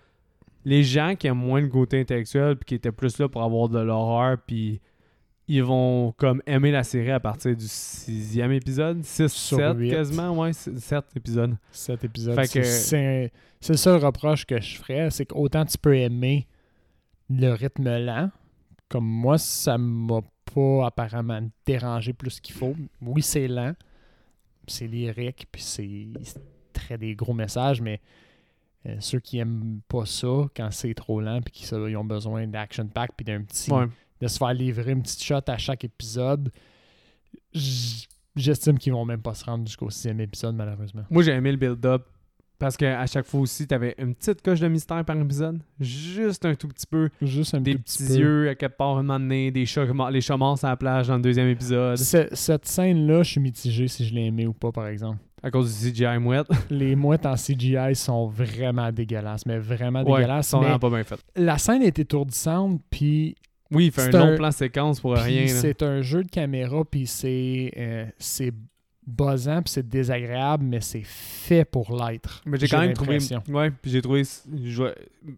les 0.64 0.84
gens 0.84 1.14
qui 1.16 1.26
aiment 1.26 1.36
moins 1.38 1.60
le 1.60 1.68
côté 1.68 2.00
intellectuel 2.00 2.56
puis 2.56 2.64
qui 2.64 2.74
étaient 2.76 2.92
plus 2.92 3.18
là 3.18 3.28
pour 3.28 3.42
avoir 3.42 3.68
de 3.68 3.78
l'horreur, 3.80 4.38
puis 4.46 4.80
ils 5.48 5.64
vont 5.64 6.12
comme 6.18 6.42
aimer 6.46 6.70
la 6.70 6.84
série 6.84 7.10
à 7.10 7.20
partir 7.20 7.56
du 7.56 7.66
sixième 7.66 8.52
épisode. 8.52 9.02
6, 9.02 9.32
Sur 9.32 9.56
7 9.58 9.76
huit. 9.78 9.90
quasiment, 9.90 10.38
ouais, 10.38 10.52
7 10.52 11.04
épisodes. 11.16 11.56
Cet 11.72 12.04
épisode. 12.04 12.34
Fait 12.34 12.46
c'est- 12.46 12.60
que- 12.60 12.66
C'est 12.66 13.32
c'est 13.60 13.72
le 13.72 13.76
seul 13.78 14.04
reproche 14.04 14.44
que 14.44 14.60
je 14.60 14.76
ferais, 14.76 15.10
c'est 15.10 15.26
qu'autant 15.26 15.64
tu 15.64 15.76
peux 15.78 15.96
aimer 15.96 16.46
le 17.30 17.50
rythme 17.52 17.88
lent, 17.98 18.30
comme 18.88 19.06
moi, 19.06 19.36
ça 19.38 19.76
m'a 19.78 20.20
pas 20.54 20.86
apparemment 20.86 21.40
dérangé 21.66 22.12
plus 22.12 22.40
qu'il 22.40 22.54
faut. 22.54 22.74
Oui, 23.02 23.20
c'est 23.22 23.48
lent, 23.48 23.74
c'est 24.66 24.86
lyrique, 24.86 25.46
puis 25.50 25.60
c'est 25.62 26.08
très 26.72 26.96
des 26.98 27.14
gros 27.14 27.34
messages, 27.34 27.80
mais 27.82 28.00
euh, 28.86 28.96
ceux 29.00 29.18
qui 29.20 29.38
aiment 29.38 29.80
pas 29.88 30.06
ça, 30.06 30.46
quand 30.56 30.68
c'est 30.70 30.94
trop 30.94 31.20
lent, 31.20 31.40
puis 31.42 31.52
qu'ils 31.52 31.78
ils 31.90 31.96
ont 31.96 32.04
besoin 32.04 32.46
d'action 32.46 32.86
pack, 32.86 33.10
puis 33.16 33.24
d'un 33.24 33.42
petit 33.42 33.70
Ouais. 33.72 33.86
De 34.20 34.28
se 34.28 34.38
faire 34.38 34.52
livrer 34.54 34.92
une 34.92 35.02
petite 35.02 35.22
shot 35.22 35.40
à 35.46 35.56
chaque 35.58 35.84
épisode, 35.84 36.50
j'estime 38.36 38.78
qu'ils 38.78 38.92
vont 38.92 39.04
même 39.04 39.22
pas 39.22 39.34
se 39.34 39.44
rendre 39.44 39.66
jusqu'au 39.66 39.90
sixième 39.90 40.20
épisode, 40.20 40.54
malheureusement. 40.54 41.02
Moi, 41.10 41.22
j'ai 41.22 41.32
aimé 41.32 41.50
le 41.50 41.56
build-up 41.56 42.04
parce 42.58 42.76
qu'à 42.76 43.06
chaque 43.06 43.26
fois 43.26 43.40
aussi, 43.40 43.66
t'avais 43.68 43.94
une 43.98 44.14
petite 44.16 44.42
coche 44.42 44.58
de 44.60 44.66
mystère 44.68 45.04
par 45.04 45.16
épisode. 45.16 45.60
Juste 45.78 46.44
un 46.44 46.54
tout 46.56 46.66
petit 46.68 46.86
peu. 46.86 47.08
Juste 47.22 47.54
un 47.54 47.60
Des 47.60 47.74
tout 47.76 47.82
petits 47.82 47.98
petit 48.04 48.12
peu. 48.14 48.18
yeux 48.18 48.48
à 48.48 48.54
quelque 48.56 48.76
part 48.76 48.98
un 48.98 49.02
moment 49.02 49.20
donné, 49.20 49.50
des 49.52 49.64
chats, 49.64 49.86
les 50.10 50.20
chats 50.20 50.36
morts 50.36 50.58
sur 50.58 50.66
la 50.68 50.76
plage 50.76 51.06
dans 51.08 51.16
le 51.16 51.22
deuxième 51.22 51.48
épisode. 51.48 51.96
Ce- 51.96 52.28
cette 52.32 52.66
scène-là, 52.66 53.22
je 53.22 53.30
suis 53.30 53.40
mitigé 53.40 53.86
si 53.86 54.04
je 54.04 54.12
l'ai 54.14 54.24
aimé 54.26 54.46
ou 54.46 54.52
pas, 54.52 54.72
par 54.72 54.88
exemple. 54.88 55.18
À 55.40 55.52
cause 55.52 55.72
du 55.80 55.92
CGI 55.92 56.18
mouette. 56.18 56.48
Les 56.70 56.96
mouettes 56.96 57.24
en 57.24 57.36
CGI 57.36 57.94
sont 57.94 58.26
vraiment 58.26 58.90
dégueulasses, 58.90 59.46
mais 59.46 59.58
vraiment 59.58 60.02
Ouais, 60.02 60.16
dégueulasses. 60.22 60.48
sont 60.48 60.58
mais 60.58 60.64
vraiment 60.64 60.78
pas 60.80 60.90
bien 60.90 61.04
faits. 61.04 61.20
la 61.36 61.58
scène 61.58 61.82
est 61.82 61.96
étourdissante, 61.96 62.80
puis 62.90 63.36
Oui, 63.70 63.86
il 63.86 63.92
fait 63.92 64.14
un 64.14 64.18
long 64.18 64.32
un- 64.32 64.36
plan 64.36 64.50
séquence 64.50 65.00
pour 65.00 65.14
rien. 65.14 65.46
c'est 65.46 65.82
un 65.82 66.00
jeu 66.02 66.22
de 66.24 66.28
caméra, 66.30 66.84
puis 66.84 67.06
c'est 67.06 67.72
euh, 67.76 68.06
buzzant, 69.06 69.62
puis 69.62 69.72
c'est 69.72 69.88
désagréable, 69.88 70.64
mais 70.64 70.80
c'est 70.80 71.02
fait 71.04 71.64
pour 71.64 71.94
l'être. 71.96 72.42
Mais 72.46 72.58
j'ai 72.58 72.68
quand 72.68 72.80
même 72.80 72.92
trouvé. 72.92 73.18
Ouais, 73.48 73.70
puis 73.70 73.90
j'ai 73.90 74.02
trouvé. 74.02 74.22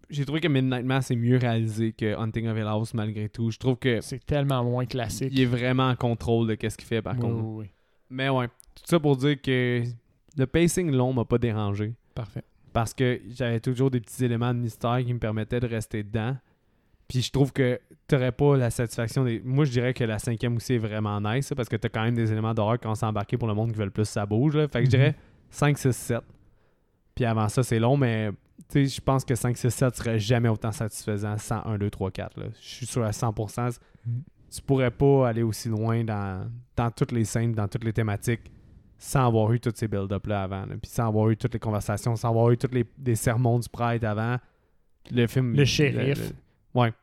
J'ai 0.09 0.25
trouvé 0.25 0.41
que 0.41 0.47
Midnight 0.47 0.85
Mass 0.85 1.11
est 1.11 1.15
mieux 1.15 1.37
réalisé 1.37 1.93
que 1.93 2.15
Hunting 2.17 2.47
of 2.47 2.57
Hill 2.57 2.63
House 2.67 2.93
malgré 2.93 3.29
tout. 3.29 3.51
Je 3.51 3.57
trouve 3.57 3.77
que 3.77 4.01
C'est 4.01 4.25
tellement 4.25 4.63
moins 4.63 4.85
classique. 4.85 5.29
il 5.31 5.41
est 5.41 5.45
vraiment 5.45 5.87
en 5.89 5.95
contrôle 5.95 6.47
de 6.47 6.55
qu'est-ce 6.55 6.77
qu'il 6.77 6.87
fait 6.87 7.01
par 7.01 7.15
Oui, 7.15 7.19
contre. 7.21 7.43
oui, 7.43 7.63
oui. 7.63 7.65
Mais 8.09 8.27
ouais, 8.29 8.47
tout 8.47 8.83
ça 8.85 8.99
pour 8.99 9.15
dire 9.15 9.41
que 9.41 9.83
le 10.37 10.47
pacing 10.47 10.91
long 10.91 11.13
m'a 11.13 11.25
pas 11.25 11.37
dérangé. 11.37 11.93
Parfait. 12.13 12.43
parce 12.73 12.93
que 12.93 13.19
j'avais 13.35 13.59
toujours 13.61 13.89
des 13.91 13.99
petits 14.01 14.23
éléments 14.25 14.53
de 14.53 14.59
mystère 14.59 14.99
qui 15.05 15.13
me 15.13 15.19
permettaient 15.19 15.59
de 15.61 15.67
rester 15.67 16.03
dedans. 16.03 16.35
Puis 17.11 17.21
je 17.23 17.29
trouve 17.31 17.51
que 17.51 17.77
t'aurais 18.07 18.31
pas 18.31 18.55
la 18.55 18.69
satisfaction 18.69 19.25
des. 19.25 19.41
Moi, 19.43 19.65
je 19.65 19.71
dirais 19.71 19.93
que 19.93 20.05
la 20.05 20.17
cinquième 20.17 20.55
aussi 20.55 20.75
est 20.75 20.77
vraiment 20.77 21.19
nice, 21.19 21.51
parce 21.53 21.67
que 21.67 21.75
t'as 21.75 21.89
quand 21.89 22.03
même 22.03 22.15
des 22.15 22.31
éléments 22.31 22.53
d'horreur 22.53 22.79
quand 22.79 22.89
on 22.89 22.95
s'est 22.95 23.05
embarqué 23.05 23.35
pour 23.37 23.49
le 23.49 23.53
monde 23.53 23.73
qui 23.73 23.77
veut 23.77 23.83
le 23.83 23.91
plus, 23.91 24.05
ça 24.05 24.25
bouge. 24.25 24.55
là. 24.55 24.69
Fait 24.69 24.79
que 24.79 24.85
je 24.85 24.91
dirais 24.91 25.15
5, 25.49 25.77
6, 25.77 25.91
7. 25.91 26.21
Puis 27.13 27.25
avant 27.25 27.49
ça, 27.49 27.63
c'est 27.63 27.79
long, 27.79 27.97
mais 27.97 28.29
tu 28.69 28.87
sais, 28.87 28.95
je 28.95 29.01
pense 29.01 29.25
que 29.25 29.35
5, 29.35 29.57
6, 29.57 29.69
7 29.69 29.93
serait 29.97 30.19
jamais 30.19 30.47
autant 30.47 30.71
satisfaisant 30.71 31.37
sans 31.37 31.61
1, 31.65 31.77
2, 31.79 31.89
3, 31.89 32.11
4. 32.11 32.39
là. 32.39 32.45
Je 32.61 32.65
suis 32.65 32.85
sûr 32.85 33.03
à 33.03 33.11
100%. 33.11 33.77
Mhm. 34.07 34.21
Tu 34.49 34.61
pourrais 34.61 34.91
pas 34.91 35.27
aller 35.27 35.43
aussi 35.43 35.67
loin 35.67 36.05
dans, 36.05 36.49
dans 36.77 36.91
toutes 36.91 37.11
les 37.11 37.25
scènes, 37.25 37.51
dans 37.53 37.67
toutes 37.67 37.83
les 37.83 37.93
thématiques, 37.93 38.49
sans 38.97 39.27
avoir 39.27 39.51
eu 39.51 39.59
tous 39.59 39.73
ces 39.75 39.89
build-up-là 39.89 40.43
avant. 40.43 40.61
là. 40.65 40.75
Puis 40.81 40.89
sans 40.91 41.07
avoir 41.09 41.29
eu 41.29 41.35
toutes 41.35 41.53
les 41.53 41.59
conversations, 41.59 42.15
sans 42.15 42.29
avoir 42.29 42.51
eu 42.51 42.57
tous 42.57 42.71
les 42.73 43.15
sermons 43.15 43.59
du 43.59 43.67
prêtre 43.67 44.05
avant. 44.07 44.37
Le 45.11 45.27
film. 45.27 45.55
Le 45.55 45.65
shérif. 45.65 46.17
le- 46.19 46.79
ouais. 46.79 46.93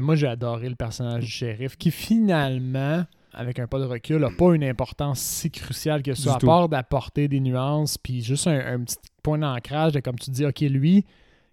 Moi, 0.00 0.14
j'ai 0.16 0.26
adoré 0.26 0.68
le 0.68 0.74
personnage 0.74 1.24
du 1.24 1.30
shérif 1.30 1.76
qui, 1.76 1.90
finalement, 1.90 3.04
avec 3.32 3.58
un 3.58 3.66
pas 3.66 3.78
de 3.78 3.84
recul, 3.84 4.18
n'a 4.20 4.30
pas 4.30 4.54
une 4.54 4.64
importance 4.64 5.20
si 5.20 5.50
cruciale 5.50 6.02
que 6.02 6.14
ça, 6.14 6.34
à 6.34 6.38
tout. 6.38 6.46
part 6.46 6.68
d'apporter 6.68 7.28
des 7.28 7.40
nuances, 7.40 7.98
puis 7.98 8.22
juste 8.22 8.46
un, 8.46 8.58
un 8.74 8.80
petit 8.84 8.96
point 9.22 9.38
d'ancrage 9.38 9.92
de, 9.92 10.00
comme 10.00 10.18
tu 10.18 10.30
dis, 10.30 10.44
OK, 10.46 10.60
lui, 10.60 11.04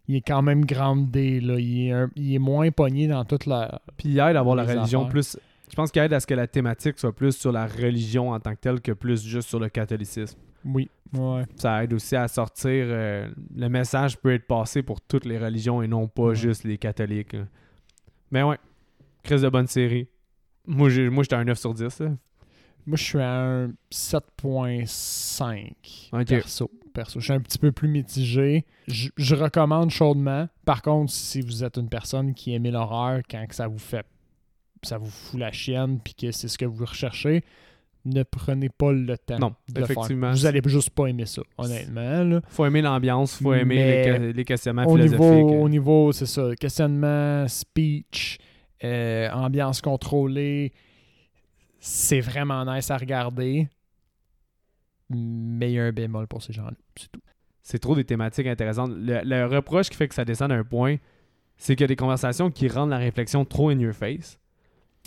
il 0.08 0.16
est 0.18 0.22
quand 0.22 0.42
même 0.42 0.66
groundé, 0.66 1.40
là. 1.40 1.60
Il, 1.60 1.88
est 1.88 1.92
un- 1.92 2.10
il 2.16 2.34
est 2.36 2.40
moins 2.40 2.70
pogné 2.72 3.08
dans 3.08 3.24
toute 3.26 3.46
la... 3.46 3.82
Puis 3.98 4.10
il 4.10 4.20
aide 4.20 4.36
à 4.36 4.40
avoir 4.40 4.56
la 4.56 4.64
religion 4.64 5.02
affaires. 5.02 5.12
plus. 5.12 5.38
Je 5.70 5.76
pense 5.76 5.92
qu'il 5.92 6.02
aide 6.02 6.14
à 6.14 6.20
ce 6.20 6.28
que 6.28 6.34
la 6.36 6.46
thématique 6.48 7.00
soit 7.00 7.16
plus 7.16 7.36
sur 7.36 7.52
la 7.52 7.66
religion 7.66 8.32
en 8.32 8.40
tant 8.40 8.54
que 8.54 8.60
telle 8.60 8.80
que 8.80 8.92
plus 8.92 9.24
juste 9.26 9.50
sur 9.50 9.60
le 9.60 9.70
catholicisme. 9.70 10.38
Oui, 10.66 10.88
ouais. 11.14 11.44
Ça 11.56 11.84
aide 11.84 11.94
aussi 11.94 12.16
à 12.16 12.28
sortir. 12.28 12.70
euh, 12.88 13.28
le 13.56 13.68
message 13.70 14.18
peut 14.18 14.34
être 14.34 14.46
passé 14.46 14.84
pour 14.84 15.02
toutes 15.02 15.26
les 15.26 15.38
religions 15.40 15.82
et 15.82 15.88
non 15.88 16.08
pas 16.08 16.24
Ouais. 16.28 16.36
juste 16.36 16.64
les 16.64 16.78
catholiques. 16.78 17.36
Mais 18.34 18.44
ouais, 18.44 18.58
crise 19.24 19.42
de 19.44 19.50
bonne 19.50 19.68
série. 19.68 20.08
Moi, 20.66 20.90
j'ai- 20.90 21.10
moi 21.10 21.24
j'étais 21.24 21.36
à 21.36 21.40
un 21.40 21.44
9 21.46 21.58
sur 21.60 21.74
10. 21.74 22.00
là. 22.00 22.10
Moi, 22.86 22.98
je 22.98 23.04
suis 23.04 23.20
à 23.20 23.32
un 23.32 23.72
7.5 23.92 26.10
Ok. 26.12 26.26
perso. 26.28 26.70
perso. 26.94 27.20
Je 27.20 27.24
suis 27.26 27.34
un 27.34 27.40
petit 27.40 27.58
peu 27.58 27.72
plus 27.72 27.88
mitigé. 27.88 28.66
Je, 28.88 29.10
je 29.18 29.36
recommande 29.36 29.90
chaudement. 29.90 30.48
Par 30.66 30.82
contre, 30.82 31.12
si 31.12 31.42
vous 31.42 31.64
êtes 31.64 31.78
une 31.78 31.90
personne 31.90 32.34
qui 32.34 32.54
aime 32.54 32.70
l'horreur 32.70 33.22
quand 33.30 33.46
que 33.48 33.56
ça 33.56 33.68
vous 33.68 33.80
fait 33.80 34.06
ça 34.84 34.98
vous 34.98 35.10
fout 35.10 35.40
la 35.40 35.52
chienne 35.54 36.00
puis 36.04 36.14
que 36.14 36.32
c'est 36.32 36.50
ce 36.50 36.58
que 36.58 36.66
vous 36.66 36.84
recherchez, 36.86 37.44
ne 38.06 38.24
prenez 38.24 38.70
pas 38.70 38.92
le 38.92 39.18
temps 39.18 39.40
Non, 39.40 39.56
de 39.70 39.80
le 39.80 39.86
faire. 39.86 39.92
effectivement. 39.98 40.32
Vous 40.32 40.46
allez 40.46 40.62
juste 40.66 40.90
pas 40.90 41.08
aimer 41.08 41.26
ça, 41.26 41.42
honnêtement. 41.58 42.24
là. 42.24 42.42
Faut 42.48 42.66
aimer 42.66 42.82
l'ambiance, 42.82 43.38
faut 43.38 43.54
aimer 43.54 43.76
Mais 43.76 44.04
les, 44.12 44.18
que- 44.32 44.38
les 44.38 44.46
questionnements 44.46 44.86
Au 44.86 44.96
philosophiques. 44.98 45.20
niveau, 45.22 45.62
au 45.64 45.70
niveau, 45.70 46.12
c'est 46.12 46.26
ça, 46.26 46.56
questionnement, 46.60 47.48
speech, 47.48 48.38
euh, 48.84 49.30
ambiance 49.32 49.82
contrôlée, 49.82 50.74
c'est 51.80 52.20
vraiment 52.20 52.66
nice 52.66 52.92
à 52.92 52.98
regarder. 52.98 53.68
Mais 55.10 55.72
il 55.72 55.76
y 55.76 55.80
a 55.80 55.86
un 55.86 55.92
bémol 55.92 56.28
pour 56.28 56.42
ces 56.42 56.54
gens-là, 56.54 56.74
c'est 56.98 57.12
tout. 57.12 57.22
c'est 57.62 57.80
trop 57.80 57.96
des 57.96 58.04
thématiques 58.04 58.48
intéressantes. 58.48 58.92
Le, 58.96 59.22
le 59.24 59.46
reproche 59.46 59.90
qui 59.90 59.96
fait 59.98 60.08
que 60.08 60.16
ça 60.16 60.26
descend 60.26 60.52
à 60.52 60.56
un 60.56 60.64
point, 60.64 60.96
c'est 61.58 61.76
qu'il 61.76 61.84
y 61.84 61.86
a 61.86 61.88
des 61.88 61.96
conversations 61.96 62.50
qui 62.52 62.68
rendent 62.68 62.90
la 62.90 62.98
réflexion 62.98 63.46
trop 63.46 63.70
in 63.70 63.80
your 63.80 63.94
face. 63.94 64.40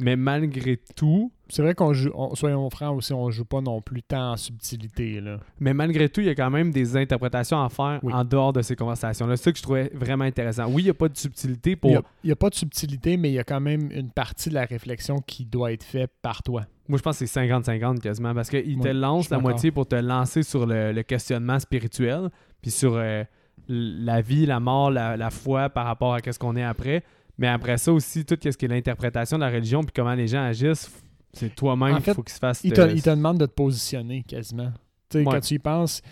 Mais 0.01 0.15
malgré 0.17 0.77
tout, 0.95 1.33
C'est 1.49 1.63
vrai 1.63 1.75
qu'on 1.75 1.93
joue, 1.93 2.11
on- 2.15 2.35
soyons 2.35 2.69
francs 2.71 2.97
aussi, 2.97 3.13
on 3.13 3.31
joue 3.31 3.45
pas 3.45 3.61
non 3.61 3.81
plus 3.81 4.03
tant 4.03 4.33
en 4.33 4.37
subtilité. 4.37 5.21
Là. 5.21 5.39
mais 5.61 5.73
malgré 5.75 6.09
tout, 6.09 6.21
il 6.21 6.27
y 6.27 6.31
a 6.31 6.35
quand 6.35 6.51
même 6.51 6.71
des 6.73 6.97
interprétations 6.97 7.63
à 7.63 7.69
faire 7.69 8.01
Oui. 8.03 8.13
en 8.13 8.25
dehors 8.25 8.53
de 8.53 8.63
ces 8.63 8.75
conversations-là. 8.75 9.37
C'est 9.37 9.45
ça 9.45 9.53
que 9.53 9.59
je 9.59 9.63
trouvais 9.63 9.91
vraiment 9.95 10.25
intéressant. 10.25 10.67
Oui, 10.67 10.83
il 10.83 10.87
n'y 10.87 10.91
a 10.91 10.95
pas 10.95 11.09
de 11.09 11.17
subtilité 11.17 11.77
pour. 11.77 11.91
Il 11.91 12.27
n'y 12.27 12.33
a, 12.33 12.37
pas 12.37 12.51
de 12.51 12.55
subtilité, 12.57 13.17
mais 13.17 13.31
il 13.31 13.35
y 13.35 13.39
a 13.39 13.45
quand 13.45 13.61
même 13.61 13.91
une 13.93 14.11
partie 14.11 14.49
de 14.49 14.55
la 14.55 14.65
réflexion 14.65 15.19
qui 15.25 15.45
doit 15.45 15.73
être 15.73 15.85
faite 15.85 16.11
par 16.23 16.43
toi. 16.43 16.63
Moi, 16.89 16.99
je 16.99 17.03
pense 17.03 17.19
que 17.19 17.27
c'est 17.27 17.41
50-50 17.41 18.01
quasiment 18.01 18.35
parce 18.35 18.49
qu'il 18.51 18.79
te 18.81 18.89
lance 18.89 19.31
la 19.31 19.39
moitié 19.39 19.71
pour 19.71 19.87
te 19.87 19.97
lancer 19.97 20.43
sur 20.43 20.67
le, 20.67 20.93
le 20.93 21.03
questionnement 21.03 21.59
spirituel, 21.59 22.31
puis 22.63 22.71
sur 22.71 22.95
euh, 22.97 23.23
la 23.69 24.21
vie, 24.21 24.47
la 24.47 24.61
mort, 24.61 24.91
la, 24.91 25.17
la 25.17 25.31
foi 25.31 25.69
par 25.69 25.87
rapport 25.87 26.15
à 26.15 26.19
ce 26.21 26.39
qu'on 26.39 26.57
est 26.57 26.63
après. 26.65 27.03
Mais 27.39 27.49
après 27.49 27.77
ça 27.77 27.93
aussi, 27.93 28.25
tout 28.25 28.37
ce 28.41 28.49
qui 28.57 28.65
est 28.65 28.69
l'interprétation 28.69 29.37
de 29.37 29.43
la 29.43 29.51
religion, 29.51 29.83
puis 29.83 29.93
comment 29.95 30.15
les 30.15 30.27
gens 30.29 30.43
agissent, 30.43 30.91
c'est 31.33 31.55
toi-même 31.55 31.93
En 31.93 31.97
qu'il 31.97 32.05
fait, 32.05 32.15
faut 32.15 32.23
qu'il 32.23 32.35
se 32.35 32.39
fasse. 32.39 32.65
Il 32.65 32.73
te, 32.73 32.81
il 32.93 33.03
te 33.03 33.11
demande 33.11 33.39
de 33.39 33.47
te 33.47 33.53
positionner 33.53 34.23
quasiment. 34.23 34.73
Tu 35.09 35.19
sais, 35.19 35.25
Ouais. 35.25 35.33
Quand 35.33 35.41
tu 35.41 35.55
y 35.55 35.59
penses, 35.59 36.03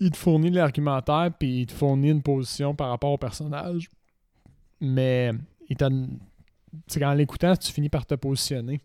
il 0.00 0.10
te 0.10 0.16
fournit 0.16 0.50
de 0.50 0.56
l'argumentaire, 0.56 1.30
puis 1.38 1.62
il 1.62 1.66
te 1.66 1.72
fournit 1.72 2.10
une 2.10 2.22
position 2.22 2.74
par 2.74 2.90
rapport 2.90 3.12
au 3.12 3.18
personnage. 3.18 3.88
Mais 4.80 5.32
il 5.68 5.76
qu'en 7.00 7.14
l'écoutant, 7.14 7.56
tu 7.56 7.72
finis 7.72 7.88
par 7.88 8.06
te 8.06 8.14
positionner. 8.14 8.80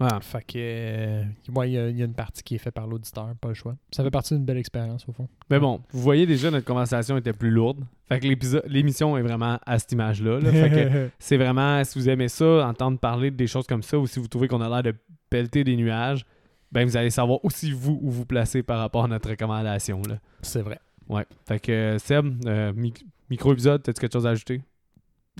Ouais. 0.00 0.08
Fait 0.20 0.42
que. 0.44 0.52
euh, 0.56 1.24
ouais, 1.54 1.70
il 1.70 1.72
y, 1.74 1.78
a- 1.78 1.88
il 1.88 1.96
y 1.98 2.02
a 2.02 2.04
une 2.04 2.14
partie 2.14 2.42
qui 2.44 2.54
est 2.54 2.58
faite 2.58 2.74
par 2.74 2.86
l'auditeur, 2.86 3.34
pas 3.40 3.48
le 3.48 3.54
choix. 3.54 3.74
Ça 3.90 4.04
fait 4.04 4.10
partie 4.10 4.34
d'une 4.34 4.44
belle 4.44 4.56
expérience, 4.58 5.04
au 5.08 5.12
fond. 5.12 5.28
Mais 5.50 5.58
bon, 5.58 5.80
vous 5.90 6.00
voyez 6.00 6.24
déjà, 6.26 6.50
notre 6.52 6.66
conversation 6.66 7.16
était 7.16 7.32
plus 7.32 7.50
lourde. 7.50 7.84
Fait 8.08 8.20
que 8.20 8.28
l'émission 8.68 9.16
est 9.18 9.22
vraiment 9.22 9.58
à 9.66 9.78
cette 9.78 9.90
image-là. 9.92 10.38
là. 10.40 10.52
Fait 10.52 10.70
que 10.70 11.08
c'est 11.18 11.36
vraiment, 11.36 11.82
si 11.84 11.98
vous 11.98 12.08
aimez 12.08 12.28
ça, 12.28 12.66
entendre 12.68 12.98
parler 12.98 13.30
de 13.32 13.36
des 13.36 13.46
choses 13.48 13.66
comme 13.66 13.82
ça, 13.82 13.98
ou 13.98 14.06
si 14.06 14.20
vous 14.20 14.28
trouvez 14.28 14.46
qu'on 14.46 14.60
a 14.60 14.68
l'air 14.68 14.82
de 14.82 14.94
pelleter 15.30 15.64
des 15.64 15.76
nuages, 15.76 16.24
ben 16.70 16.84
vous 16.86 16.96
allez 16.96 17.10
savoir 17.10 17.44
aussi 17.44 17.72
vous 17.72 17.98
où 18.02 18.10
vous 18.10 18.24
placez 18.24 18.62
par 18.62 18.78
rapport 18.78 19.04
à 19.04 19.08
notre 19.08 19.30
recommandation. 19.30 20.00
Là. 20.08 20.18
C'est 20.42 20.62
vrai. 20.62 20.78
Ouais. 21.08 21.26
Fait 21.46 21.58
que 21.58 21.96
Seb, 21.98 22.26
euh, 22.46 22.72
mic- 22.74 23.04
micro-épisode, 23.30 23.82
t'as-tu 23.82 24.00
quelque 24.00 24.12
chose 24.12 24.26
à 24.26 24.30
ajouter? 24.30 24.60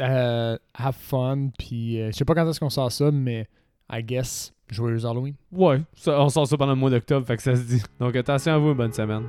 Euh, 0.01 0.57
have 0.75 0.95
fun, 0.99 1.51
puis 1.59 2.01
euh, 2.01 2.11
je 2.13 2.17
sais 2.17 2.25
pas 2.25 2.35
quand 2.35 2.49
est-ce 2.49 2.61
qu'on 2.61 2.71
sort 2.71 2.91
ça, 2.93 3.11
mais 3.11 3.47
I 3.91 4.03
guess, 4.03 4.53
joyeux 4.69 5.05
Halloween. 5.07 5.35
Ouais, 5.53 5.81
ça- 5.95 6.21
on 6.21 6.29
sort 6.29 6.47
ça 6.47 6.57
pendant 6.57 6.73
le 6.75 6.79
mois 6.79 6.91
d'octobre, 6.91 7.27
fait 7.27 7.37
que 7.37 7.43
ça 7.43 7.57
se 7.57 7.63
dit. 7.63 7.83
Donc 7.99 8.15
attention 8.17 8.53
à 8.55 8.59
vous, 8.59 8.75
bonne 8.75 8.93
semaine. 8.93 9.25